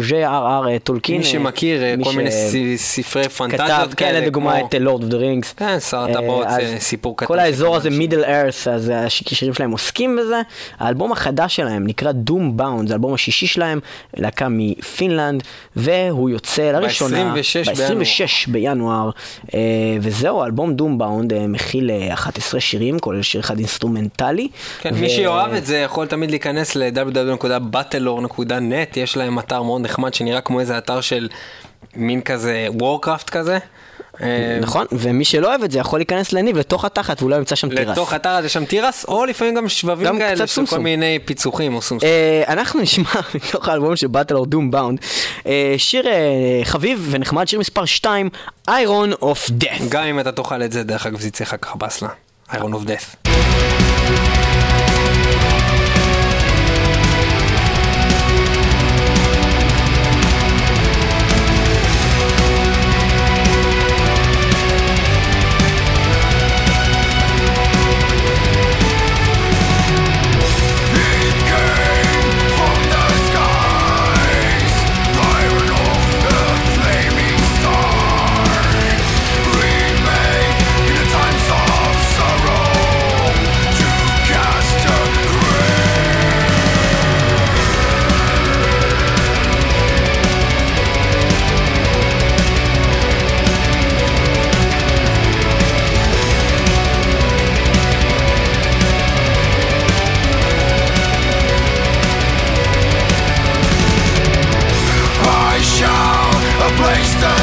J.R.R. 0.09 0.79
טולקין. 0.83 1.17
מי 1.17 1.23
אה, 1.23 1.29
שמכיר 1.29 1.83
אה, 1.83 1.95
מי 1.97 2.03
כל 2.03 2.11
ש- 2.11 2.15
מיני 2.15 2.31
ספרי 2.77 3.23
כתב, 3.23 3.31
פנטזיות 3.37 3.89
כן, 3.89 3.95
כאלה, 3.95 4.19
לדוגמה 4.19 4.57
כמו- 4.59 4.67
את 4.67 4.75
Lord 4.75 5.01
of 5.03 5.11
the 5.11 5.17
Rings. 5.17 5.53
כן, 5.53 5.79
שר 5.79 5.99
הטבעות 6.03 6.47
זה 6.59 6.75
סיפור 6.79 7.17
קטן. 7.17 7.25
כל 7.27 7.39
האזור 7.39 7.75
הזה, 7.75 7.89
Middle 7.89 8.23
Earth, 8.23 8.67
אז 8.71 8.91
השירים 8.95 9.53
שלהם 9.53 9.71
עוסקים 9.71 10.19
בזה. 10.21 10.41
האלבום 10.79 11.11
החדש 11.11 11.55
שלהם 11.55 11.87
נקרא 11.87 12.11
Doombound, 12.11 12.87
זה 12.87 12.93
האלבום 12.93 13.13
השישי 13.13 13.47
שלהם, 13.47 13.79
להקה 14.17 14.47
מפינלנד, 14.49 15.43
והוא 15.75 16.29
יוצא 16.29 16.71
לראשונה 16.71 17.33
ב-26 17.35 17.71
ב-26 17.71 18.51
בינואר, 18.51 19.09
אה, 19.53 19.59
וזהו, 20.01 20.41
האלבום 20.43 20.73
Doombound 20.73 21.33
אה, 21.33 21.47
מכיל 21.47 21.91
אה, 21.91 22.13
11 22.13 22.59
שירים, 22.59 22.99
כולל 22.99 23.21
שיר 23.21 23.41
אחד 23.41 23.57
אינסטרומנטלי. 23.57 24.47
כן, 24.81 24.89
ו- 24.93 24.99
מי 25.01 25.09
שאוהב 25.09 25.53
את 25.53 25.65
זה 25.65 25.77
יכול 25.77 26.05
תמיד 26.05 26.29
להיכנס 26.29 26.75
ל-www.battlelore.net, 26.75 28.53
יש 28.99 29.17
להם 29.17 29.35
אתר 29.47 29.63
מאוד 29.63 29.81
נחמד 29.81 30.13
שנראה 30.13 30.41
כמו 30.41 30.59
איזה 30.59 30.77
אתר 30.77 31.01
של 31.01 31.29
מין 31.95 32.21
כזה 32.21 32.67
Warcraft 32.69 33.29
כזה. 33.29 33.57
אה, 34.21 34.57
נכון, 34.61 34.85
ומי 34.91 35.25
שלא 35.25 35.47
אוהב 35.47 35.63
את 35.63 35.71
זה 35.71 35.79
יכול 35.79 35.99
להיכנס 35.99 36.33
לניב 36.33 36.57
לתוך 36.57 36.85
התחת 36.85 37.21
ואולי 37.21 37.37
ימצא 37.37 37.55
שם 37.55 37.69
תירס. 37.69 37.87
לתוך 37.87 38.13
אתר 38.13 38.29
הזה 38.29 38.49
שם 38.49 38.65
תירס, 38.65 39.05
או 39.07 39.25
לפעמים 39.25 39.55
גם 39.55 39.69
שבבים 39.69 40.07
גם 40.07 40.17
כאלה 40.17 40.47
של 40.47 40.65
כל. 40.65 40.79
מיני 40.79 41.19
פיצוחים 41.25 41.75
או 41.75 41.81
סומסום. 41.81 42.09
אה, 42.09 42.43
אנחנו 42.53 42.81
נשמע 42.81 43.11
מתוך 43.35 43.67
האלבום 43.67 43.95
של 43.95 44.07
אור 44.31 44.45
דום 44.45 44.71
באונד 44.71 44.99
שיר 45.77 46.07
אה, 46.07 46.61
חביב 46.63 47.07
ונחמד, 47.11 47.47
שיר 47.47 47.59
מספר 47.59 47.85
2, 47.85 48.29
איירון 48.67 49.13
אוף 49.13 49.49
דאט. 49.49 49.81
גם 49.89 50.03
אם 50.03 50.19
אתה 50.19 50.31
תאכל 50.31 50.63
את 50.63 50.71
זה, 50.71 50.83
דרך 50.83 51.05
אגב 51.05 51.19
זה 51.19 51.27
יצא 51.27 51.43
לך 51.43 51.55
ככה 51.61 51.77
באסלה. 51.77 52.09
איירון 52.53 52.73
אוף 52.73 52.83
דף. 52.83 53.15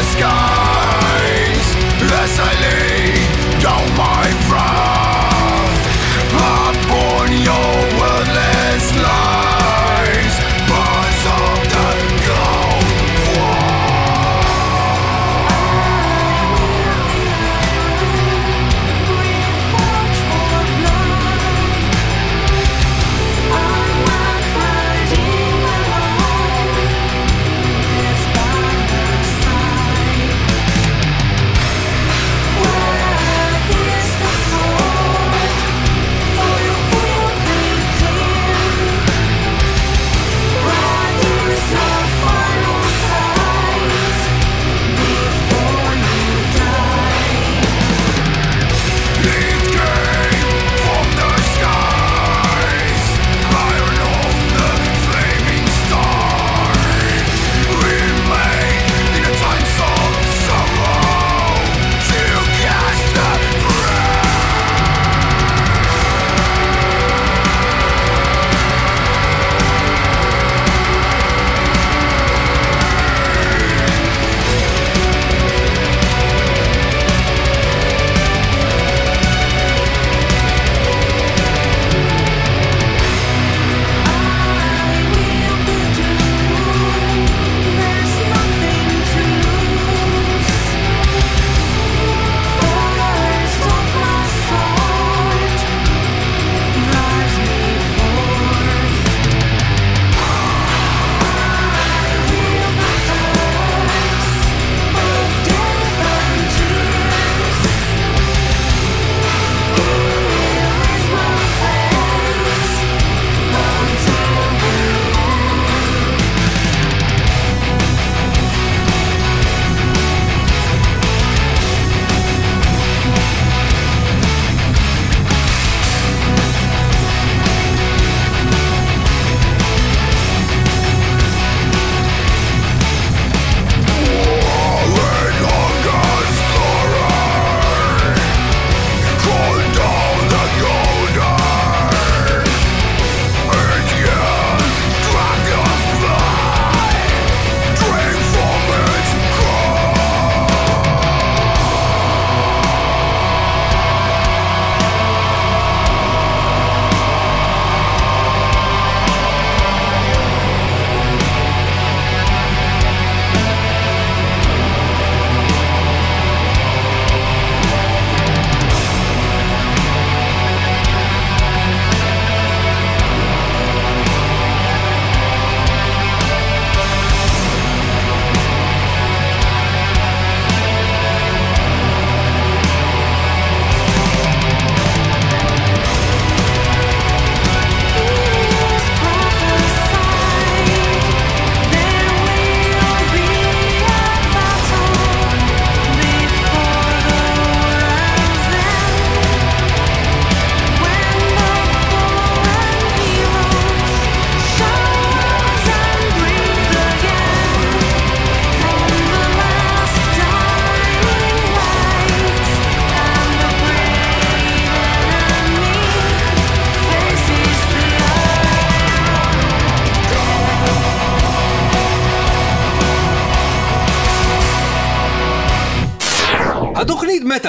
the 0.00 0.06
sky 0.06 0.49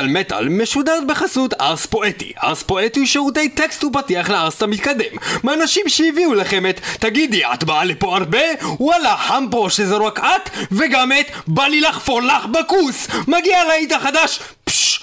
מטאל 0.07 0.21
מטאל 0.21 0.49
משודרת 0.49 1.07
בחסות 1.07 1.53
ארס 1.61 1.85
פואטי. 1.85 2.33
ארס 2.43 2.63
פואטי 2.63 2.99
הוא 2.99 3.07
שירותי 3.07 3.49
טקסט 3.49 3.83
ופתיח 3.83 4.29
לארס 4.29 4.63
המתקדם. 4.63 5.17
מאנשים 5.43 5.89
שהביאו 5.89 6.33
לכם 6.33 6.65
את 6.65 6.81
תגידי, 6.99 7.41
את 7.53 7.63
באה 7.63 7.83
לפה 7.83 8.17
הרבה? 8.17 8.39
וואלה, 8.79 9.17
חם 9.17 9.45
פה 9.51 9.67
שזה 9.69 9.95
רק 9.95 10.19
את, 10.19 10.49
וגם 10.71 11.11
את 11.11 11.25
בא 11.47 11.63
לי 11.63 11.81
לחפור 11.81 12.21
לך 12.21 12.45
בכוס. 12.45 13.07
מגיע 13.27 13.63
להיט 13.63 13.91
החדש, 13.91 14.39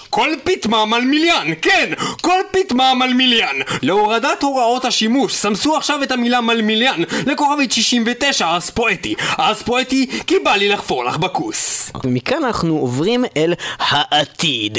כל 0.09 0.29
פיטמם 0.43 0.93
על 0.93 1.01
מיליון, 1.05 1.47
כן, 1.61 1.93
כל 2.21 2.39
פיטמם 2.51 2.99
על 3.03 3.13
מיליון. 3.13 3.61
להורדת 3.81 4.43
הוראות 4.43 4.85
השימוש, 4.85 5.33
סמסו 5.33 5.77
עכשיו 5.77 6.03
את 6.03 6.11
המילה 6.11 6.41
מלמיליאן 6.41 7.01
לכוכבית 7.25 7.71
69 7.71 8.47
ארס 8.47 8.69
פואטי. 8.69 9.15
ארס 9.39 9.61
פואטי 9.61 10.07
כי 10.27 10.39
בא 10.39 10.55
לי 10.55 10.69
לחפור 10.69 11.05
לך 11.05 11.17
בכוס. 11.17 11.91
ומכאן 12.03 12.43
אנחנו 12.43 12.77
עוברים 12.77 13.25
אל 13.37 13.53
העתיד. 13.79 14.77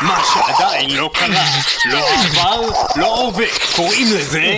מה 0.00 0.22
שעדיין 0.34 0.90
לא 0.90 1.10
קרה, 1.14 1.44
לא 1.92 1.98
עבר, 2.10 2.60
לא 2.96 3.20
הווה, 3.20 3.46
קוראים 3.76 4.06
לזה 4.14 4.56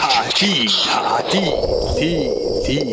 העתיד, 0.00 0.70
עתיד, 0.90 2.28
עתיד. 2.62 2.86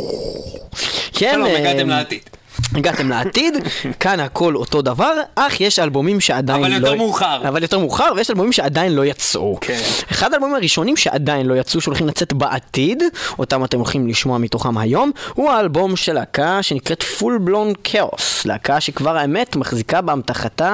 כן, 1.13 1.31
שלום, 1.33 1.45
אה, 1.45 1.57
הגעתם 1.57 1.89
לעתיד. 1.89 2.40
הגעתם 2.75 3.09
לעתיד, 3.09 3.53
כאן 3.99 4.19
הכל 4.19 4.55
אותו 4.55 4.81
דבר, 4.81 5.13
אך 5.35 5.61
יש 5.61 5.79
אלבומים 5.79 6.19
שעדיין 6.19 6.63
אבל 6.63 6.81
לא... 6.81 6.87
יותר 6.87 6.95
מאוחר. 6.95 7.47
אבל 7.47 7.61
יותר 7.61 7.79
מאוחר, 7.79 8.11
ויש 8.15 8.29
אלבומים 8.29 8.51
שעדיין 8.51 8.95
לא 8.95 9.05
יצאו. 9.05 9.57
כן. 9.61 9.79
אחד 10.11 10.33
האלבומים 10.33 10.55
הראשונים 10.55 10.97
שעדיין 10.97 11.45
לא 11.45 11.53
יצאו, 11.53 11.81
שהולכים 11.81 12.07
לצאת 12.07 12.33
בעתיד, 12.33 13.03
אותם 13.39 13.63
אתם 13.63 13.77
הולכים 13.77 14.07
לשמוע 14.07 14.37
מתוכם 14.37 14.77
היום, 14.77 15.11
הוא 15.33 15.51
האלבום 15.51 15.95
של 15.95 16.13
להקה 16.13 16.63
שנקראת 16.63 17.03
Full 17.19 17.49
Blown 17.49 17.91
Chaos. 17.91 18.21
להקה 18.45 18.81
שכבר 18.81 19.17
האמת 19.17 19.55
מחזיקה 19.55 20.01
באמתחתה 20.01 20.73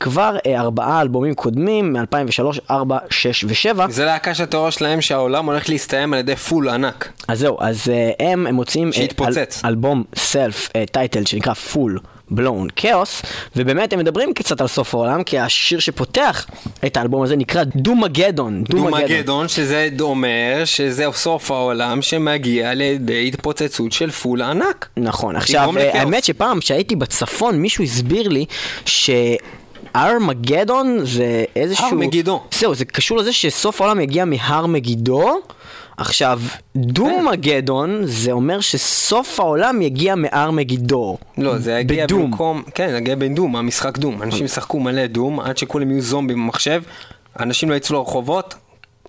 כבר 0.00 0.36
אה, 0.46 0.60
ארבעה 0.60 1.00
אלבומים 1.00 1.34
קודמים, 1.34 1.92
מ-2003, 1.92 2.60
4, 2.70 2.98
6 3.10 3.44
ו-7. 3.44 3.90
זה 3.90 4.04
להקה 4.04 4.34
שהתיאוריה 4.34 4.70
שלהם 4.70 5.00
שהעולם 5.00 5.46
הולך 5.46 5.68
להסתיים 5.68 6.12
על 6.12 6.18
ידי 6.18 6.36
פול 6.36 6.68
ענק. 6.68 7.12
אז 7.28 7.38
זהו, 7.38 7.56
אז 7.60 7.82
אה, 7.86 8.22
הם, 8.22 8.46
הם 8.46 8.54
מוצאים 8.54 8.90
אה, 8.90 8.92
שהתפוצץ. 8.92 9.60
אל, 9.64 9.68
אלבום 9.70 10.04
self 10.14 10.68
title 10.92 11.17
שנקרא 11.26 11.54
Full 11.54 11.98
Blown 12.30 12.68
Chaos, 12.76 13.22
ובאמת 13.56 13.92
הם 13.92 13.98
מדברים 13.98 14.34
קצת 14.34 14.60
על 14.60 14.66
סוף 14.66 14.94
העולם, 14.94 15.22
כי 15.22 15.38
השיר 15.38 15.78
שפותח 15.78 16.46
את 16.86 16.96
האלבום 16.96 17.22
הזה 17.22 17.36
נקרא 17.36 17.64
Doomageddon. 17.64 18.64
Doomageddon, 18.64 19.48
שזה 19.48 19.88
אומר 20.00 20.62
שזה 20.64 21.04
סוף 21.12 21.50
העולם 21.50 22.02
שמגיע 22.02 22.74
לידי 22.74 23.28
התפוצצות 23.28 23.92
של 23.92 24.10
פול 24.10 24.42
ענק. 24.42 24.88
נכון, 24.96 25.36
עכשיו, 25.36 25.76
אה. 25.76 26.00
האמת 26.00 26.24
שפעם 26.24 26.60
שהייתי 26.60 26.96
בצפון, 26.96 27.56
מישהו 27.56 27.84
הסביר 27.84 28.28
לי 28.28 28.44
ש... 28.86 29.10
ארמגדון 29.96 30.98
זה 31.02 31.44
איזשהו... 31.56 31.86
הר 31.86 31.94
מגידו. 31.94 32.42
זהו, 32.54 32.74
זה 32.74 32.84
קשור 32.84 33.18
לזה 33.18 33.32
שסוף 33.32 33.80
העולם 33.80 34.00
יגיע 34.00 34.24
מהר 34.24 34.66
מגידו. 34.66 35.40
עכשיו, 35.98 36.40
דומגדון 36.76 38.00
זה 38.04 38.32
אומר 38.32 38.60
שסוף 38.60 39.40
העולם 39.40 39.82
יגיע 39.82 40.14
מהר 40.14 40.50
מגידו. 40.50 41.16
לא, 41.38 41.58
זה 41.58 41.72
יגיע 41.72 42.06
בדום. 42.06 42.22
במקום, 42.30 42.62
כן, 42.74 42.90
זה 42.90 42.96
יגיע 42.96 43.14
בדום, 43.14 43.56
המשחק 43.56 43.98
דום. 43.98 44.22
אנשים 44.22 44.44
ישחקו 44.44 44.80
מלא 44.80 45.06
דום 45.06 45.40
עד 45.40 45.58
שכולם 45.58 45.90
יהיו 45.90 46.02
זומבים 46.02 46.36
במחשב, 46.36 46.82
אנשים 47.40 47.70
לא 47.70 47.74
יצאו 47.74 47.96
לרחובות, 47.96 48.54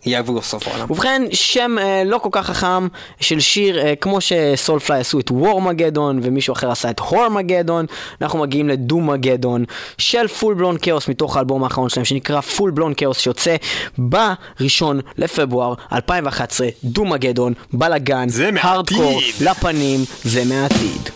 יעברו 0.06 0.41
סוף 0.41 0.68
העולם. 0.68 0.91
ובכן, 0.91 1.22
שם 1.32 1.76
אה, 1.82 2.04
לא 2.06 2.18
כל 2.18 2.30
כך 2.32 2.45
חכם 2.45 2.88
של 3.20 3.39
שיר, 3.39 3.80
אה, 3.80 3.95
כמו 3.95 4.18
ש 4.22 4.39
Soulfly 4.39 5.00
עשו 5.00 5.20
את 5.20 5.32
Warmageddon, 5.32 6.20
ומישהו 6.24 6.54
אחר 6.54 6.72
עשה 6.72 6.89
את 6.89 7.00
Whoremageddon, 7.00 7.86
אנחנו 8.22 8.39
מגיעים 8.39 8.70
ל 8.70 8.78
Doomageddon 8.78 9.66
של 9.97 10.28
Full 10.28 10.54
Blown 10.54 10.78
Chaos 10.82 11.08
מתוך 11.08 11.38
האלבום 11.38 11.64
האחרון 11.64 11.89
שלהם, 11.89 12.06
שנקרא 12.06 12.41
Full 12.41 12.72
Blown 12.72 12.93
Chaos, 12.97 13.20
שיוצא 13.20 13.56
בראשון 13.97 15.00
לפברואר 15.18 15.74
2011, 15.93 16.68
Doomageddon, 16.84 17.54
בלאגן. 17.74 18.30
הארדקור, 18.62 19.20
לפנים, 19.41 20.00
זה 20.24 20.45
מהעתיד. 20.45 21.10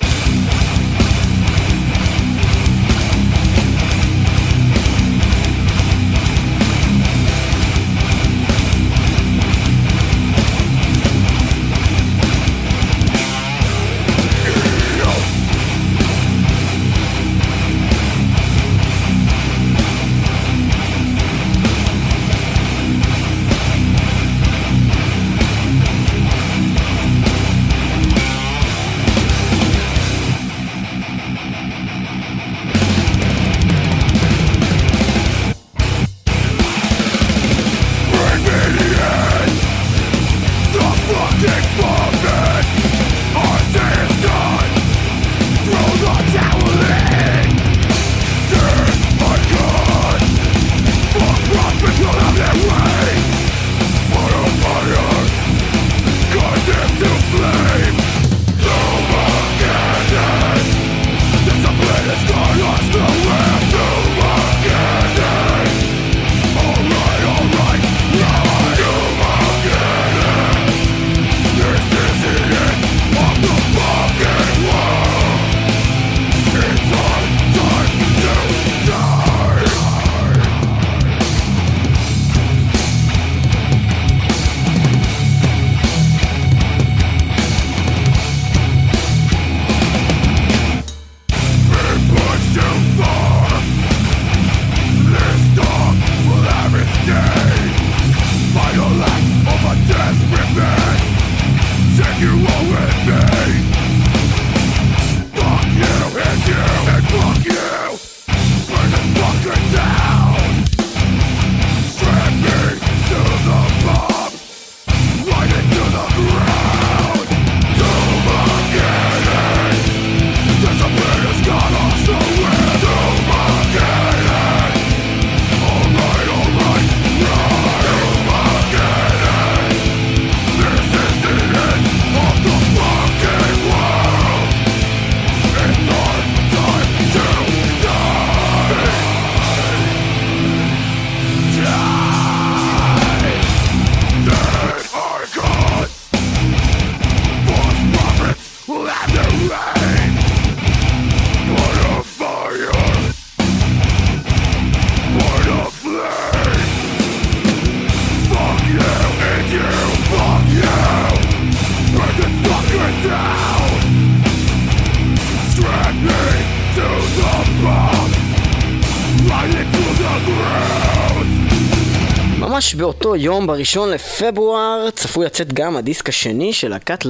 באותו 173.14 173.26
יום, 173.26 173.48
בראשון 173.48 173.90
לפברואר, 173.90 174.90
צפוי 174.96 175.26
לצאת 175.26 175.54
גם 175.54 175.78
הדיסק 175.78 176.10
השני 176.10 176.54
של 176.54 176.70
להקת 176.70 177.06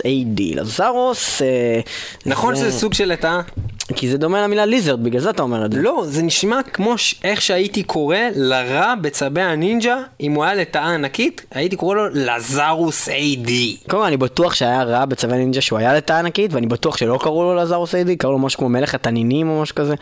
AD. 0.00 0.40
לזרוס... 0.54 1.42
אה, 1.42 1.80
נכון 2.26 2.56
שזה 2.56 2.72
סוג 2.72 2.94
של 2.94 3.04
לטאה? 3.12 3.40
כי 3.96 4.08
זה 4.10 4.18
דומה 4.18 4.42
למילה 4.42 4.64
ליזרד, 4.66 5.02
בגלל 5.04 5.20
זה 5.20 5.30
אתה 5.30 5.42
אומר 5.42 5.64
את 5.64 5.72
זה. 5.72 5.78
לא, 5.82 6.02
זה 6.06 6.22
נשמע 6.22 6.60
כמו 6.72 6.98
ש... 6.98 7.14
איך 7.24 7.42
שהייתי 7.42 7.82
קורא 7.82 8.16
לרע 8.36 8.94
בצבי 9.00 9.40
הנינג'ה, 9.40 9.96
אם 10.20 10.32
הוא 10.32 10.44
היה 10.44 10.54
לטאה 10.54 10.94
ענקית, 10.94 11.44
הייתי 11.54 11.76
קורא 11.76 11.94
לו 11.94 12.08
לזרוס 12.12 13.08
AD. 13.08 13.50
קודם 13.90 14.02
כל 14.02 14.06
אני 14.06 14.16
בטוח 14.16 14.54
שהיה 14.54 14.82
רע 14.82 15.04
בצווי 15.04 15.36
נינג'ה 15.38 15.60
שהוא 15.60 15.78
היה 15.78 15.94
לטאה 15.94 16.18
ענקית, 16.18 16.52
ואני 16.54 16.66
בטוח 16.66 16.96
שלא 16.96 17.18
קראו 17.22 17.42
לו 17.42 17.54
לזרוס 17.54 17.94
AD, 17.94 18.08
קראו 18.18 18.32
לו 18.32 18.38
משהו 18.38 18.58
כמו 18.58 18.68
מלך 18.68 18.94
התנינים 18.94 19.48
או 19.50 19.62
משהו 19.62 19.74
כזה. 19.76 19.94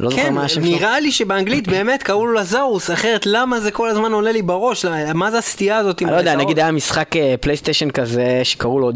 לא 0.00 0.10
זוכר 0.10 0.22
כן, 0.22 0.34
מה 0.34 0.44
השם 0.44 0.64
שלו. 0.64 0.76
נראה 0.76 1.00
לי 1.00 1.12
שבאנגלית 1.12 1.68
באמת 1.68 2.02
קראו 2.02 2.26
לו 2.26 2.32
Lazarus, 2.34 2.90
אחרת 2.90 3.26
למה 3.26 3.60
זה 3.60 3.70
כל 3.70 3.88
הזמן 3.88 4.12
עולה 4.12 4.32
לי 4.32 4.42
בראש? 4.42 4.84
למה- 4.84 5.12
מה 5.12 5.30
זה 5.30 5.38
הסטייה 5.38 5.78
הזאת 5.78 6.00
עם 6.00 6.08
אני 6.08 6.14
לא 6.14 6.20
יודע? 6.20 6.36
נגיד 6.36 6.58
היה 6.58 6.70
משחק 6.72 7.16
אה, 7.16 7.34
PlayStation 7.40 7.90
כזה 7.90 8.40
שקראו 8.44 8.78
לו 8.78 8.92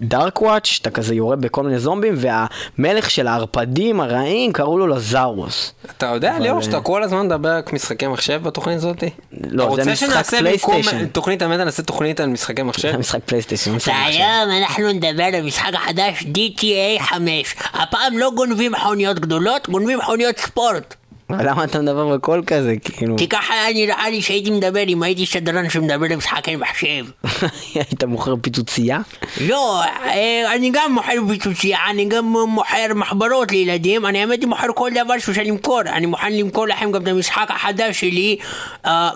Dark 0.00 0.42
Watch, 0.42 0.66
שאתה 0.66 0.90
כזה 0.90 1.14
יורה 1.14 1.36
בכל 1.36 1.62
מיני 1.62 1.78
זומבים, 1.78 2.14
והמלך 2.16 3.10
של 3.16 3.26
הערפדים 3.26 4.00
הרעים 4.00 4.52
קראו 4.52 4.78
לו 4.78 4.86
Lazarus. 4.86 5.72
אתה 5.96 6.06
יודע, 6.06 6.32
אבל, 6.34 6.42
ליאור, 6.42 6.58
אה, 6.58 6.62
שאתה 6.62 6.80
כל 6.80 7.02
הזמן 7.02 7.26
מדבר 7.26 7.56
רק 7.56 7.72
משחקי 7.72 8.06
מחשב 8.06 8.40
בתוכנית 8.42 8.76
הזאת? 8.76 9.04
לא, 9.50 9.76
זה 9.82 9.92
משחק 9.92 10.26
PlayStation. 10.26 11.06
תוכנית 11.06 11.42
הבאה 11.42 11.64
נעשה 11.64 11.82
תוכנית 11.82 12.20
על 12.20 12.28
משחקי 12.28 12.62
מחשב? 12.62 12.90
זה 12.92 12.98
משחק 12.98 13.20
PlayStation. 13.24 13.76
והיום 13.86 14.50
אנחנו 14.62 14.92
נדבר 14.92 15.24
על 15.24 15.34
המשחק 15.34 15.74
החדש 15.74 16.22
GTA 16.22 17.02
5. 17.02 17.54
הפעם 17.72 18.18
לא 18.18 18.30
גונבים 18.34 18.72
מכוניות 18.72 19.18
גדולות, 19.18 19.68
גונבים 19.68 19.98
מכוניות 19.98 20.38
ספורט. 20.38 20.94
למה 21.46 21.64
אתה 21.64 21.78
מדבר 21.80 22.16
בקול 22.16 22.42
כזה, 22.46 22.74
כאילו? 22.84 23.16
כי 23.18 23.28
ככה 23.28 23.54
היה 23.54 23.74
נראה 23.74 24.10
לי 24.10 24.22
שהייתי 24.22 24.50
מדבר 24.50 24.82
אם 24.88 25.02
הייתי 25.02 25.26
שדרן 25.26 25.70
שמדבר 25.70 26.06
למשחקי 26.10 26.56
מחשב. 26.56 27.04
היית 27.74 28.04
מוכר 28.04 28.34
פיצוצייה? 28.40 28.98
לא, 29.40 29.82
אה, 29.82 30.54
אני 30.54 30.70
גם 30.72 30.92
מוכר 30.92 31.12
פיצוצייה, 31.28 31.78
אני 31.90 32.04
גם 32.04 32.24
מוכר 32.24 32.94
מחברות 32.94 33.52
לילדים, 33.52 34.06
אני 34.06 34.20
האמת 34.20 34.44
מוכר 34.44 34.66
כל 34.74 34.90
דבר 35.04 35.18
שאפשר 35.18 35.42
למכור. 35.44 35.80
אני 35.80 36.06
מוכן 36.06 36.32
למכור 36.32 36.66
לכם 36.66 36.92
גם 36.92 37.02
את 37.02 37.08
המשחק 37.08 37.46
החדש 37.50 38.00
שלי, 38.00 38.36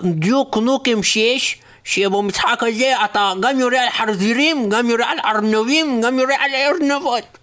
דיוק 0.03 0.57
נוקם 0.57 1.03
6. 1.03 1.57
שבמשחק 1.83 2.63
הזה 2.63 2.93
אתה 3.05 3.33
גם 3.39 3.59
יורה 3.59 3.83
על 3.83 3.89
חרזירים, 3.89 4.69
גם 4.69 4.89
יורה 4.89 5.11
על 5.11 5.17
ארנבים, 5.25 6.01
גם 6.01 6.19
יורה 6.19 6.35
על 6.39 6.51
ארנבות. 6.55 7.37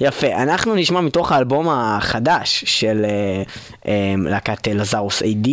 יפה, 0.00 0.26
אנחנו 0.26 0.74
נשמע 0.74 1.00
מתוך 1.00 1.32
האלבום 1.32 1.68
החדש 1.68 2.64
של 2.66 3.04
אה, 3.04 3.42
אה, 3.88 4.14
להקת 4.18 4.68
לזרוס 4.68 5.22
AD, 5.22 5.48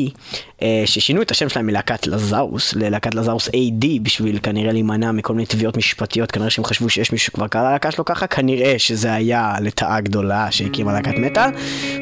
אה, 0.62 0.84
ששינו 0.86 1.22
את 1.22 1.32
השם 1.32 1.50
שלהם 1.50 1.66
מלהקת 1.66 2.08
לזרוס 2.08 2.74
ללהקת 2.74 3.16
לזרוס 3.16 3.48
AD 3.48 3.86
בשביל 4.02 4.40
כנראה 4.44 4.72
להימנע 4.72 5.12
מכל 5.12 5.34
מיני 5.34 5.46
תביעות 5.46 5.78
משפטיות, 5.78 6.32
כנראה 6.32 6.50
שהם 6.50 6.66
חשבו 6.66 6.90
שיש 6.90 7.12
מישהו 7.12 7.26
שכבר 7.26 7.48
קרא 7.48 7.70
ללהקה 7.70 7.92
שלו 7.92 8.06
ככה, 8.06 8.28
כנראה 8.28 8.76
שזה 8.78 9.14
היה 9.14 9.54
לטאה 9.62 10.02
גדולה 10.02 10.52
שהקימה 10.52 10.94
להקת 10.94 11.18
מטאל, 11.18 11.50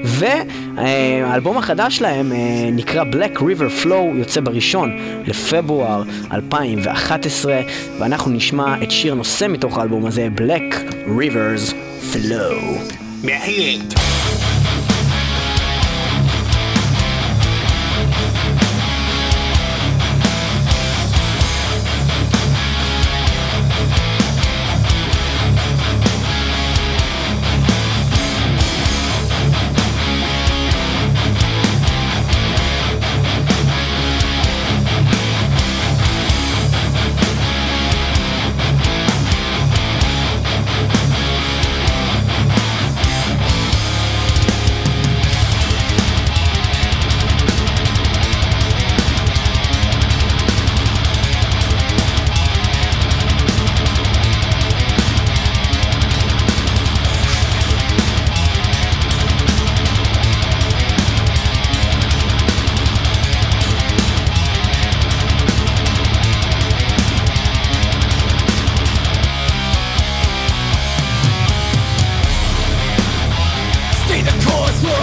והאלבום 0.03 1.57
החדש 1.57 1.97
שלהם 1.97 2.31
אה, 2.31 2.69
נקרא 2.71 3.03
Black 3.03 3.37
River 3.37 3.83
Flow, 3.85 4.17
יוצא 4.17 4.41
בראשון 4.41 4.97
לפברואר 5.25 6.03
2011, 6.33 7.61
ואנחנו 7.99 8.31
נשמע 8.31 8.83
את 8.83 8.91
שיר 8.91 9.13
נושא 9.13 9.45
מתוך 9.49 9.77
האלבום 9.77 10.05
הזה, 10.05 10.27
Black 10.37 10.75
Rivers 11.07 11.88
Flow. 12.01 12.79
בהחלט. 13.23 13.93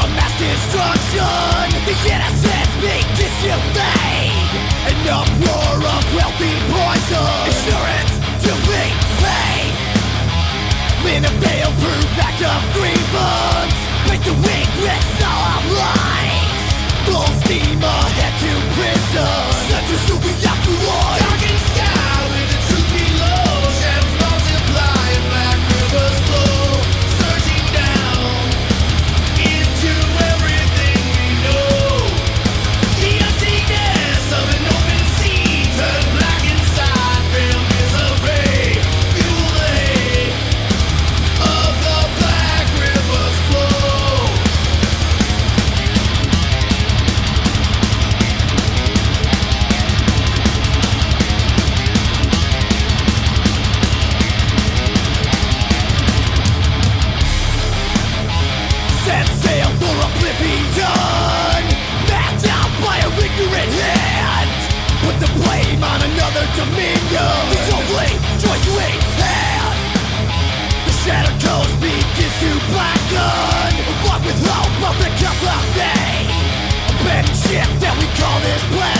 A 0.06 0.14
mass 0.14 0.34
destruction. 0.38 1.66
The 1.86 1.96
innocent 2.14 2.70
being 2.80 3.08
disobeyed. 3.18 4.50
An 4.86 4.98
uproar 5.10 5.76
of 5.82 6.02
wealthy 6.14 6.54
poison. 6.70 7.30
Insurance 7.50 8.12
to 8.46 8.52
be 8.66 8.84
paid. 9.22 9.74
In 11.14 11.24
a 11.24 11.32
fail-proof 11.42 12.18
act 12.18 12.42
of 12.42 12.60
grievance. 12.74 13.78
Make 14.08 14.22
the 14.22 14.36
weakness 14.46 15.06
all 15.22 15.42
our 15.54 15.64
lives. 15.82 16.70
Full 17.06 17.30
steam 17.42 17.82
ahead 17.82 18.34
to 18.42 18.52
prison. 18.74 19.36
Sentence 19.70 20.04
to 20.08 20.14
the 20.24 20.34
afterlife. 20.48 21.35
to 72.40 72.50
black 72.70 73.00
gun. 73.10 73.72
Along 74.04 74.22
with 74.26 74.40
hope 74.44 74.90
of 74.90 74.96
the 75.00 75.10
cup 75.20 75.38
of 75.56 75.64
me 75.76 75.92
A 76.88 76.94
big 77.04 77.26
ship 77.34 77.68
that 77.80 77.94
we 77.98 78.06
call 78.20 78.38
this 78.40 78.62
place. 78.76 78.95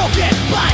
broken 0.00 0.34
by 0.50 0.69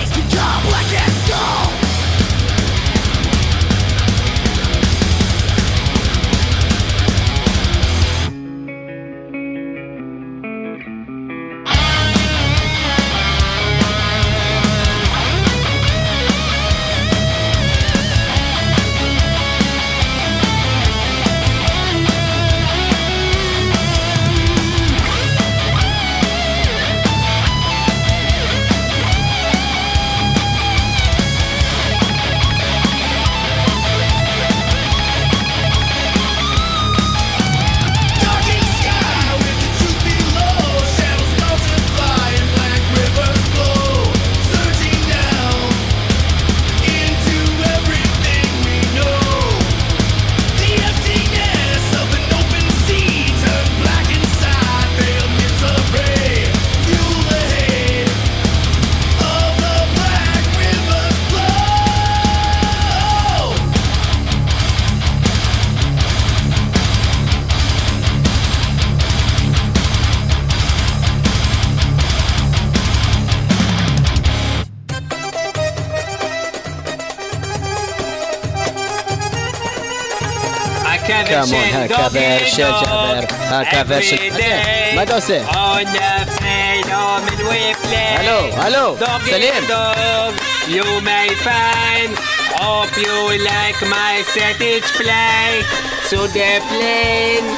כמון, 81.88 82.10
של 82.46 82.62
ג'אבר, 82.62 83.20
הקאבר 83.40 84.00
של- 84.00 84.16
מה 84.94 85.02
אתה 85.02 85.14
עושה? 85.14 85.40
הלו, 88.16 88.40
הלו, 88.56 88.96
סלים. 89.30 89.64
you 90.68 90.84
may 91.04 91.28
find 91.44 92.10
hope 92.60 92.96
you 92.96 93.16
like 93.52 93.78
my 93.96 94.14
each 94.60 94.90
play 95.00 95.50
to 96.10 96.18
the 96.36 96.50
plane 96.70 97.48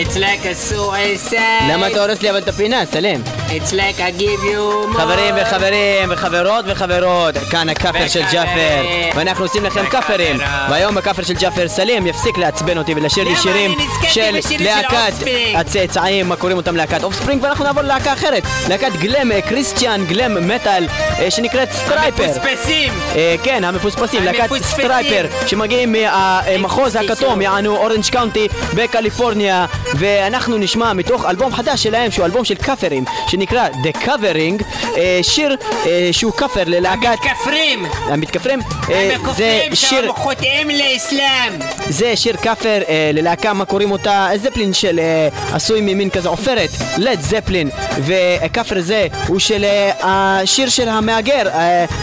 It's 0.00 0.16
like 0.16 0.44
a 0.44 0.54
suicide 0.54 1.64
למה 1.70 1.86
אתה 1.86 2.04
הורס 2.04 2.22
לי 2.22 2.30
אבל 2.30 2.38
את 2.38 2.48
הפינה, 2.48 2.86
סלים? 2.92 3.22
It's 3.50 3.72
like 3.72 3.98
I 4.00 4.10
give 4.10 4.42
you 4.44 4.86
more 4.92 5.00
חברים 5.00 5.34
וחברים 5.42 6.10
וחברות 6.10 6.64
וחברות, 6.68 7.34
כאן 7.50 7.68
הכאפר 7.68 8.08
של. 8.08 8.22
ג'אפר 8.32 8.84
ואנחנו 9.16 9.44
עושים 9.44 9.64
לכם 9.64 9.86
קאברים. 9.90 10.36
והיום 10.70 10.98
הקאבר 10.98 11.22
של 11.22 11.34
ג'אפר 11.34 11.68
סלים 11.68 12.06
יפסיק 12.06 12.38
לעצבן 12.38 12.78
אותי 12.78 12.94
ולשיר 12.94 13.24
לי? 13.24 13.36
שירים 13.36 13.74
של 14.08 14.40
להקת. 14.58 15.12
הצאצאים, 15.54 16.28
מה 16.28 16.36
קוראים 16.36 16.56
אותם 16.56 16.76
להקת 16.76 17.04
Offspring 17.04 17.42
ואנחנו 17.42 17.64
נעבור 17.64 17.82
ללהקה 17.82 18.12
אחרת, 18.12 18.42
להקת 18.68 18.92
glam 18.98 19.32
אה, 19.32 19.42
Christian 19.42 20.04
glam 20.04 20.48
metal 20.48 20.86
אה, 21.18 21.30
שנקראת 21.30 21.72
Stryper 21.72 22.24
מפוספסים 22.24 22.92
אה, 23.16 23.34
כן, 23.42 23.64
המפוספסים, 23.64 24.24
להקת 24.24 24.40
המפוספסים. 24.40 24.84
Stryper 24.84 25.26
שמגיעים 25.46 25.92
מהמחוז 25.92 26.96
הכתום, 26.96 27.42
יענו 27.42 27.76
Orange 27.76 28.10
County 28.12 28.48
בקליפורניה 28.74 29.66
ואנחנו 29.94 30.58
נשמע 30.58 30.92
מתוך 30.92 31.24
אלבום 31.24 31.54
חדש 31.54 31.82
שלהם 31.82 32.10
שהוא 32.10 32.24
אלבום 32.24 32.44
של 32.44 32.54
קאברים 32.54 33.04
שנקרא 33.38 33.68
The 33.68 33.96
Covering 34.06 34.64
אה, 34.96 35.18
שיר 35.22 35.56
אה, 35.86 36.08
שהוא 36.12 36.32
כאפר 36.32 36.62
ללהקת 36.66 37.18
כפרים 37.22 37.86
המתכפרים 38.08 38.60
אה, 38.90 39.02
הם 39.02 39.08
זה 39.08 39.24
כופרים 39.24 39.74
שיר 39.74 40.00
שהם 40.00 40.12
חוטאים 40.12 40.70
לאסלאם! 40.70 41.52
זה 41.88 42.16
שיר 42.16 42.36
כאפר 42.36 42.82
אה, 42.88 43.10
ללהקה 43.14 43.52
מה 43.52 43.64
קוראים 43.64 43.90
אותה? 43.90 44.28
זפלין 44.36 44.74
של 44.74 44.98
אה, 44.98 45.28
עשוי 45.52 45.80
ממין 45.80 46.10
כזה 46.10 46.28
עופרת 46.28 46.70
לד 46.96 47.20
זפלין 47.20 47.70
וכאפר 47.98 48.80
זה 48.80 49.06
הוא 49.26 49.38
של 49.38 49.64
השיר 50.02 50.68
של 50.68 50.88
המהגר 50.88 51.42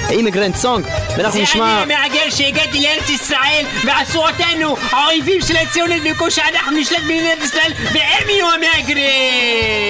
אימיגרנט 0.09 0.55
סונג 0.55 0.85
ואנחנו 1.17 1.37
זה 1.37 1.43
נשמע 1.43 1.83
אני 1.83 1.93
המהגר 1.93 2.29
שהגעתי 2.29 2.81
לארץ 2.81 3.09
ישראל 3.09 3.65
ועשו 3.85 4.27
אותנו 4.27 4.75
האויבים 4.91 5.41
של 5.47 5.55
הציונות 5.57 6.01
במקום 6.03 6.29
שאנחנו 6.29 6.77
נשלט 6.77 7.01
במדינת 7.01 7.43
ישראל 7.43 7.71
והם 7.93 8.29
יהיו 8.29 8.47
המהגרים 8.51 9.85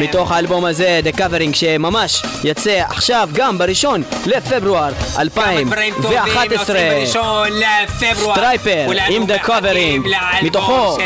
מתוך 0.00 0.32
האלבום 0.32 0.64
הזה, 0.64 0.87
The 1.02 1.16
Covering, 1.18 1.54
שממש 1.54 2.22
יצא 2.44 2.82
עכשיו 2.88 3.28
גם 3.32 3.58
בראשון 3.58 4.02
לפברואר 4.26 4.92
דברים 5.66 5.94
טובים 6.02 6.18
2011. 6.18 6.80
יוצאים 6.80 7.00
בראשון 7.00 7.48
לפברואר 7.52 8.34
Stryper, 8.34 8.86
עם 9.08 9.22
The 9.22 9.46
Covering. 9.46 10.08
מתוכו 10.42 10.96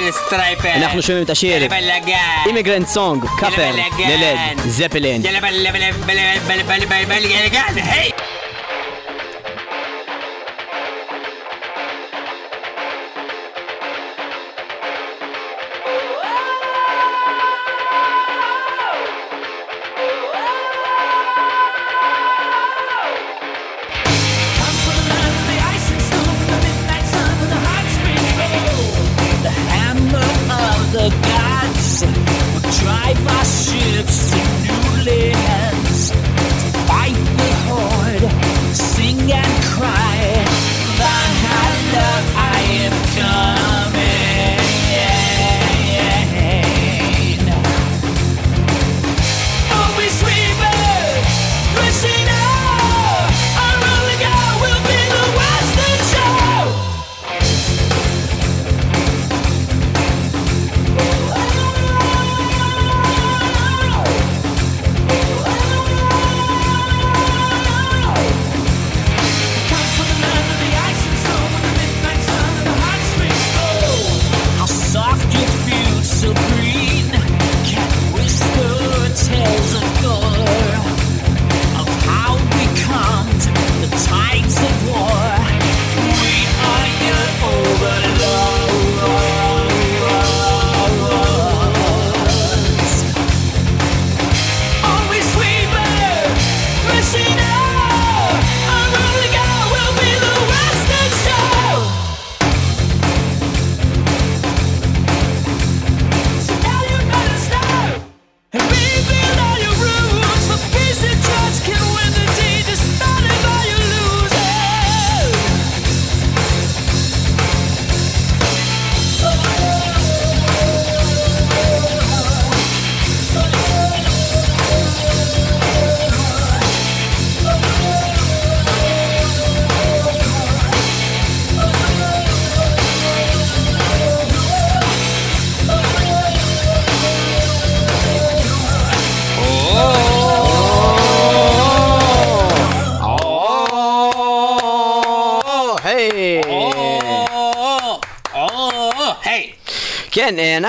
אנחנו 0.74 1.02
שומעים 1.02 1.24
את 1.24 1.30
השיר 1.30 1.68
Immigrant 2.46 2.86
Song, 2.88 3.24
בלגן. 3.40 3.72
ל 4.08 4.21
Led 4.21 4.60
Zeppelin. 4.66 5.22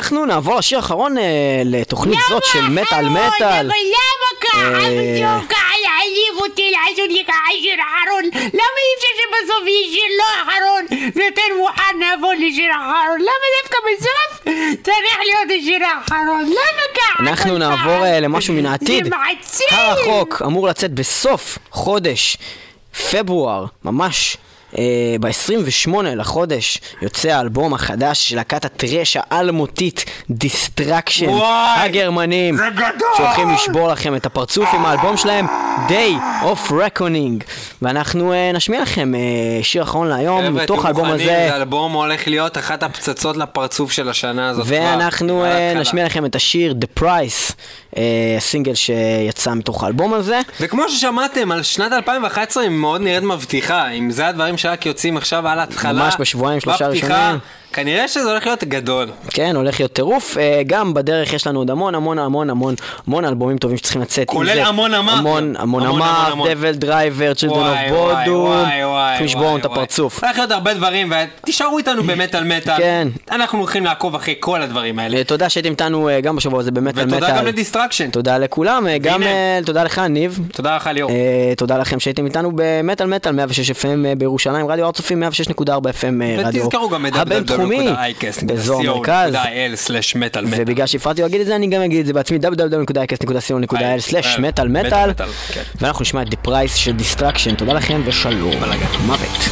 אנחנו 0.04 0.26
נעבור 0.26 0.56
לשיר 0.56 0.78
האחרון 0.78 1.18
אה, 1.18 1.62
לתוכנית 1.66 2.20
זאת 2.30 2.44
של 2.46 2.62
מטאל 2.70 3.10
מטאל. 3.10 3.70
ככה? 4.42 4.60
אה, 4.60 5.76
להעליב 5.84 6.36
אותי, 6.42 6.72
לעשות 6.72 7.10
לי 7.10 7.24
ככה 7.28 7.52
שיר 7.62 7.76
אחרון? 7.76 8.24
למה 8.34 8.78
אי 8.84 8.92
אפשר 8.98 9.08
שבסוף 9.18 9.68
יהיה 9.68 9.92
שיר 9.94 10.18
לא 10.18 10.44
אחרון? 10.44 11.12
ויותר 11.16 11.42
מוכן 11.60 12.00
נעבור 12.00 12.34
לשיר 12.34 12.72
אחרון? 12.72 13.20
למה 13.20 13.48
דווקא 13.62 13.78
בסוף 13.94 14.56
צריך 14.84 15.18
להיות 15.26 15.62
השיר 15.62 15.86
האחרון? 15.86 16.46
למה 16.46 16.84
ככה? 16.96 17.24
אנחנו 17.24 17.58
נעבור? 17.58 18.06
אה, 18.06 18.20
למשהו 18.20 18.54
מן 18.54 18.66
העתיד. 18.66 19.04
זה 19.04 19.10
מעציב! 19.10 19.68
הרחוק 19.72 20.42
אמור 20.46 20.68
לצאת 20.68 20.92
בסוף 20.92 21.58
חודש 21.72 22.38
פברואר, 23.12 23.66
ממש. 23.86 24.38
אה, 24.78 25.16
ב-28 25.20 25.92
לחודש 26.04 26.82
יוצא 27.02 27.30
האלבום 27.30 27.74
החדש 27.74 28.30
של 28.30 28.36
להקת 28.36 28.66
ה 28.66 28.73
thrash 28.73 29.18
האלמותית 29.20 30.06
Destruction 30.30 31.30
הגרמנים 31.76 32.58
זה 32.58 32.70
גדול! 32.76 33.10
שהולכים 33.18 33.50
לשבור 33.50 33.88
לכם 33.88 34.16
את 34.16 34.26
הפרצוף 34.26 34.70
עם 34.74 34.86
האלבום 34.86 35.18
שלהם 35.18 35.46
Day 35.88 36.44
of 36.44 36.72
Reckoning 36.72 37.44
ואנחנו 37.82 38.34
אה, 38.34 38.52
נשמיע 38.54 38.82
לכם 38.82 39.16
אה, 39.16 39.20
שיר 39.64 39.84
אחרון 39.84 40.08
להיום 40.08 40.46
חבר'ה, 40.46 40.64
מתוך 40.64 40.86
האלבום 40.86 41.06
מוכנים, 41.06 41.30
הזה 41.30 41.48
זה 41.50 41.56
אלבום 41.56 41.94
הולך 41.94 42.28
להיות 42.28 42.58
אחת 42.58 42.84
הפצצות 42.84 43.38
לפרצוף 43.38 43.92
של 43.92 44.10
השנה 44.10 44.50
הזאת. 44.50 44.66
ואנחנו 44.68 45.46
קלה. 45.46 45.82
נשמיע 45.82 46.06
לכם 46.06 46.26
את 46.26 46.36
השיר 46.36 46.76
The 46.82 47.02
Price, 47.02 47.54
הסינגל 48.38 48.76
שיצא 48.76 49.54
מתוך 49.54 49.84
האלבום 49.84 50.14
הזה. 50.14 50.40
וכמו 50.60 50.90
ששמעתם, 50.90 51.52
על 51.52 51.64
שנת 51.64 51.92
2011 51.92 52.64
היא 52.64 52.72
מאוד 52.72 53.02
נראית 53.02 53.24
מבטיחה. 53.24 53.90
אם 53.90 54.12
זה 54.12 54.28
הדברים 54.28 54.58
שרק 54.64 54.86
יוצאים 54.86 55.18
עכשיו 55.18 55.48
על 55.48 55.60
ההתחלה, 55.60 56.04
ממש 56.04 56.16
בשבועיים, 56.20 56.60
שלושה 56.60 56.88
בפתיחה, 56.88 57.08
ראשונים. 57.08 57.40
כנראה 57.74 58.08
שזה 58.08 58.32
הולך 58.32 58.46
להיות 58.46 58.64
גדול. 58.64 59.08
כן, 59.30 59.56
הולך 59.56 59.80
להיות 59.80 59.94
טירוף. 59.94 60.38
אה, 60.38 60.62
גם 60.68 60.94
בדרך 60.94 61.34
יש 61.34 61.48
לנו 61.48 61.60
עוד 61.60 61.70
המון 61.70 61.96
המון 61.96 62.20
המון 62.20 62.50
המון 62.50 62.76
המון 63.08 63.26
אלבומים 63.26 63.58
טובים 63.58 63.78
שצריכים 63.78 64.02
לצאת. 64.02 64.28
כולל 64.28 64.38
Amon 64.38 64.46
Amarth. 64.46 64.60
המון 64.60 64.94
Amon 64.94 65.54
Amarth. 65.58 66.34
DevilDriver, 66.54 67.34
Children 67.34 67.68
of 67.68 67.78
Bodom. 67.90 68.46
וואי, 68.46 69.10
צריכים 69.10 69.26
לשבור 69.26 69.46
לנו 69.46 69.58
את 69.58 69.66
הפרצוף. 69.66 70.24
הולך 70.24 70.38
להיות 70.38 70.52
הרבה 70.52 70.74
דברים, 70.74 71.14
ותישארו 71.42 71.78
איתנו 71.78 72.04
במטאל 72.04 72.44
מטאל. 72.44 72.78
כן. 72.78 73.08
אנחנו 73.32 73.60
הולכים 73.60 73.86
לעקוב 73.86 74.16
אחרי 74.16 74.36
כל 74.40 74.62
הדברים 74.62 75.00
האלה. 75.00 75.24
תודה 75.24 75.50
שהייתם 75.50 75.72
איתנו 75.72 76.10
אה, 76.10 76.22
גם 76.22 76.36
בשבוע 76.36 76.60
הזה 76.60 76.72
במטאל 76.72 77.06
מטאל. 77.06 77.18
ותודה 77.18 77.38
גם 77.38 77.46
ל 77.46 77.51
Destruction. 77.51 78.10
תודה 78.10 78.38
לכולם, 78.38 78.88
אה, 78.88 78.98
גם 78.98 79.22
תודה 79.66 79.84
לך 79.84 80.00
ניב. 80.00 80.40
תודה 80.54 80.76
לך 80.76 80.90
ליאור. 80.94 81.12
תודה 81.58 81.78
לכם 81.78 82.00
שהייתם 82.00 82.26
איתנו 82.26 82.52
במטאל 82.56 83.08
מטאל 83.08 83.32
106 83.32 83.72
FM 83.72 84.18
בירושלים, 84.18 84.68
רדיו 84.68 84.86
הר 84.86 84.92
צופים 84.92 85.24
106.4 85.24 85.66
FM 85.66 86.24
רדיו 86.38 86.64
ותזכרו 86.64 86.90
גם 86.90 87.06
את 87.06 87.14
הבינתחומי 87.64 88.14
באזור 88.44 88.84
מטאל. 90.16 90.46
ובגלל 90.50 90.88
שהפרעתי 90.88 91.22
להגיד 91.22 91.42
את 91.42 91.48
זה 91.48 91.56
אני 91.56 91.68
גם 91.68 91.82
אגיד 91.82 92.00
את 92.00 92.06
זה 92.06 92.14
בעצמי 92.14 92.38
www.icast.co.il/מטאל 92.38 94.68
מטאל 94.68 95.12
כן. 95.54 95.62
ואנחנו 95.82 96.02
נשמע 96.02 96.22
את 96.22 96.28
The 96.28 96.48
Price 96.48 96.76
של 96.76 96.94
Distraction 97.00 97.56
תודה 97.58 97.74
לכם 97.74 98.02
ושלום. 98.06 98.54
מוות 99.06 99.50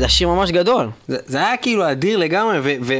זה 0.00 0.06
השיר 0.06 0.28
ממש 0.28 0.50
גדול. 0.50 0.90
זה, 1.08 1.16
זה 1.26 1.38
היה 1.38 1.56
כאילו 1.56 1.90
אדיר 1.90 2.18
לגמרי, 2.18 2.58
ו- 2.62 2.98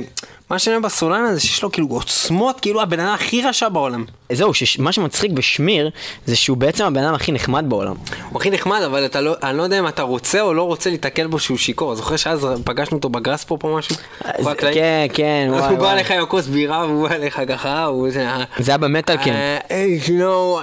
ומה 0.50 0.58
שאני 0.58 0.74
אוהב 0.76 0.86
בסולן 0.86 1.24
הזה, 1.24 1.40
שיש 1.40 1.62
לו 1.62 1.72
כאילו 1.72 1.86
עוצמות, 1.88 2.60
כאילו 2.60 2.82
הבן 2.82 3.00
אדם 3.00 3.12
הכי 3.14 3.42
רשע 3.42 3.68
בעולם. 3.68 4.04
זהו, 4.32 4.54
שמה 4.54 4.92
שמצחיק 4.92 5.30
בשמיר, 5.30 5.90
זה 6.26 6.36
שהוא 6.36 6.56
בעצם 6.56 6.84
הבן 6.84 7.04
אדם 7.04 7.14
הכי 7.14 7.32
נחמד 7.32 7.64
בעולם. 7.68 7.94
הוא 8.30 8.40
הכי 8.40 8.50
נחמד, 8.50 8.82
אבל 8.82 9.04
אתה 9.04 9.20
לא, 9.20 9.34
אני 9.42 9.58
לא 9.58 9.62
יודע 9.62 9.78
אם 9.78 9.88
אתה 9.88 10.02
רוצה 10.02 10.40
או 10.40 10.54
לא 10.54 10.62
רוצה 10.62 10.90
להתקל 10.90 11.26
בו 11.26 11.38
שהוא 11.38 11.58
שיכור. 11.58 11.94
זוכר 11.94 12.16
שאז 12.16 12.46
פגשנו 12.64 12.96
אותו 12.96 13.08
בגראס 13.08 13.44
פה 13.44 13.58
או 13.64 13.76
משהו? 13.76 13.96
זה- 14.38 14.50
כן, 14.56 15.06
כן, 15.12 15.48
אז 15.54 15.60
וואי, 15.60 15.70
הוא 15.70 15.78
בא 15.78 15.82
וואי. 15.82 15.94
אליך 15.94 16.10
עם 16.10 16.22
הכוס 16.22 16.46
בירה 16.46 16.86
והוא 16.86 17.08
בא 17.08 17.14
אליך 17.14 17.40
ככה, 17.48 17.84
הוא 17.84 18.10
זה... 18.10 18.28
היה 18.66 18.76
במטאל. 18.78 19.16
Uh, 19.16 19.22
hey, 19.68 20.08
you 20.08 20.12
know, 20.22 20.60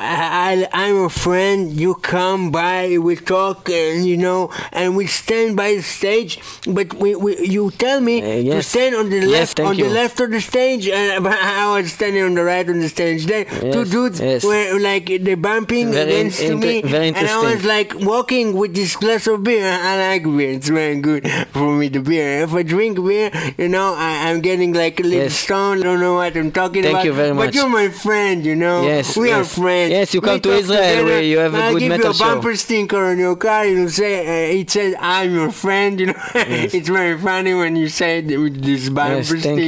I'm 0.74 0.98
a 1.06 1.10
friend. 1.26 1.80
You 1.82 1.94
come 2.12 2.52
by, 2.52 2.98
we 3.08 3.16
talk, 3.16 3.70
and 3.70 4.06
you 4.10 4.18
know, 4.26 4.42
and 4.74 4.90
we 5.00 5.06
stand 5.08 5.56
by 5.62 5.70
the 5.80 5.86
stage. 5.98 6.32
But 6.76 6.88
we, 7.02 7.10
we 7.24 7.32
you 7.56 7.64
tell 7.84 8.00
me 8.08 8.16
to 8.22 8.42
yes. 8.50 8.68
stand 8.74 8.94
on 9.00 9.06
the 9.14 9.22
left, 9.36 9.58
thank 9.58 9.77
on 9.84 9.88
the 9.90 9.94
left 9.94 10.20
of 10.20 10.32
the 10.32 10.42
stage, 10.42 10.88
and 10.98 11.28
I 11.28 11.80
was 11.80 11.92
standing 11.94 12.24
on 12.24 12.34
the 12.36 12.44
right 12.44 12.68
of 12.68 12.76
the 12.76 12.90
stage. 12.90 13.26
Then 13.26 13.46
two 13.72 13.86
dudes 13.86 14.20
yes. 14.20 14.44
were 14.44 14.80
like 14.80 15.06
they 15.08 15.36
bumping 15.36 15.92
Very 15.92 16.12
against 16.12 16.40
to 16.40 16.52
inter- 16.54 16.68
me, 16.68 16.82
very 16.82 17.08
and 17.10 17.18
I 17.18 17.42
was 17.54 17.64
like 17.66 17.94
walking 18.00 18.54
with 18.54 18.74
this 18.76 18.96
glass 18.96 19.28
of 19.28 19.44
beer. 19.44 19.66
I 19.66 19.98
like 20.10 20.24
beer; 20.24 20.52
it's 20.52 20.70
very 20.70 21.00
good 21.00 21.30
for 21.52 21.72
me. 21.76 21.88
The 21.90 22.00
beer. 22.02 22.44
If 22.44 22.54
I 22.54 22.64
drink 22.64 22.98
beer, 22.98 23.32
you 23.58 23.70
know, 23.70 23.94
I, 23.96 24.30
I'm 24.30 24.42
getting 24.42 24.74
like 24.74 25.00
a 25.00 25.04
little 25.04 25.18
Yes. 25.24 25.36
stoned. 25.36 25.82
I 25.82 25.84
don't 25.84 26.00
know 26.00 26.16
what 26.16 26.36
I'm 26.36 26.52
talking 26.52 26.84
Thank 26.84 26.94
about. 26.96 27.06
you 27.06 27.14
very 27.14 27.34
much. 27.34 27.48
But 27.48 27.56
you're 27.56 27.70
my 27.70 27.90
friend, 27.90 28.46
you 28.46 28.56
know. 28.56 28.84
Yes, 28.84 29.16
we 29.18 29.32
are 29.32 29.44
friends. 29.44 29.92
Yes, 29.92 30.14
you 30.14 30.22
We 30.22 30.28
come 30.28 30.42
to 30.42 30.52
Israel, 30.52 30.82
together. 30.82 31.20
we- 31.22 31.28
you 31.32 31.38
have 31.40 31.54
a 31.54 31.58
I'll 31.58 31.74
good 31.74 31.80
give 31.80 31.92
you 32.04 32.10
a 32.10 32.14
show. 32.14 32.26
bumper 32.36 32.56
sticker 32.56 33.04
on 33.12 33.18
your 33.18 33.36
car. 33.36 33.66
You'll 33.66 33.90
say 33.90 34.14
uh, 34.54 34.60
it 34.60 34.70
says 34.70 34.96
I'm 35.00 35.34
your 35.34 35.52
friend. 35.52 36.00
You 36.00 36.08
know, 36.08 36.14
it's 36.36 36.90
very 36.90 37.18
funny 37.18 37.54
when 37.54 37.76
you 37.76 37.88
say 37.90 38.20
it 38.20 38.38
with 38.38 38.62
this 38.64 38.90
bumper 38.90 39.24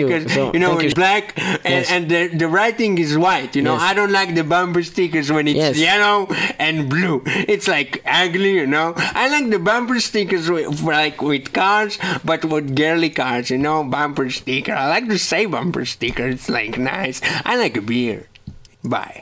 thank 0.08 0.36
you. 0.36 0.52
you 0.54 0.60
know, 0.60 0.78
it's 0.80 0.84
you. 0.84 0.94
black 0.96 1.34
and, 1.38 1.60
Yes. 1.66 1.92
and 1.92 2.10
the 2.10 2.28
the 2.28 2.48
writing 2.48 2.98
is 2.98 3.18
white. 3.18 3.56
You 3.56 3.62
know, 3.64 3.74
Yes. 3.74 3.82
I 3.90 3.94
don't 3.94 4.12
like 4.12 4.36
the 4.36 4.44
bumper 4.44 4.84
stickers 4.84 5.32
when 5.32 5.48
it's 5.48 5.58
Yes. 5.58 5.78
yellow 5.78 6.28
and 6.58 6.90
blue. 6.90 7.22
It's 7.26 7.68
like 7.68 8.02
ugly. 8.06 8.54
You 8.54 8.68
know, 8.68 8.94
I 8.98 9.28
like 9.30 9.50
the 9.50 9.60
bumper 9.60 10.00
stickers 10.00 10.50
with, 10.50 10.82
like 10.84 11.22
with 11.22 11.52
cars, 11.54 11.98
but 12.24 12.46
with 12.46 12.76
girly 12.76 13.10
cars. 13.10 13.50
You 13.50 13.58
know, 13.58 13.84
bumper 13.84 14.30
sticker. 14.30 14.74
I 14.74 14.88
like 14.88 15.08
to 15.10 15.18
say 15.20 15.46
bumper 15.46 15.86
sticker. 15.86 16.28
It's 16.28 16.50
like 16.50 16.78
nice. 16.78 17.22
I 17.46 17.58
like 17.58 17.76
a 17.78 17.82
beer. 17.82 18.28
Bye. 18.84 19.16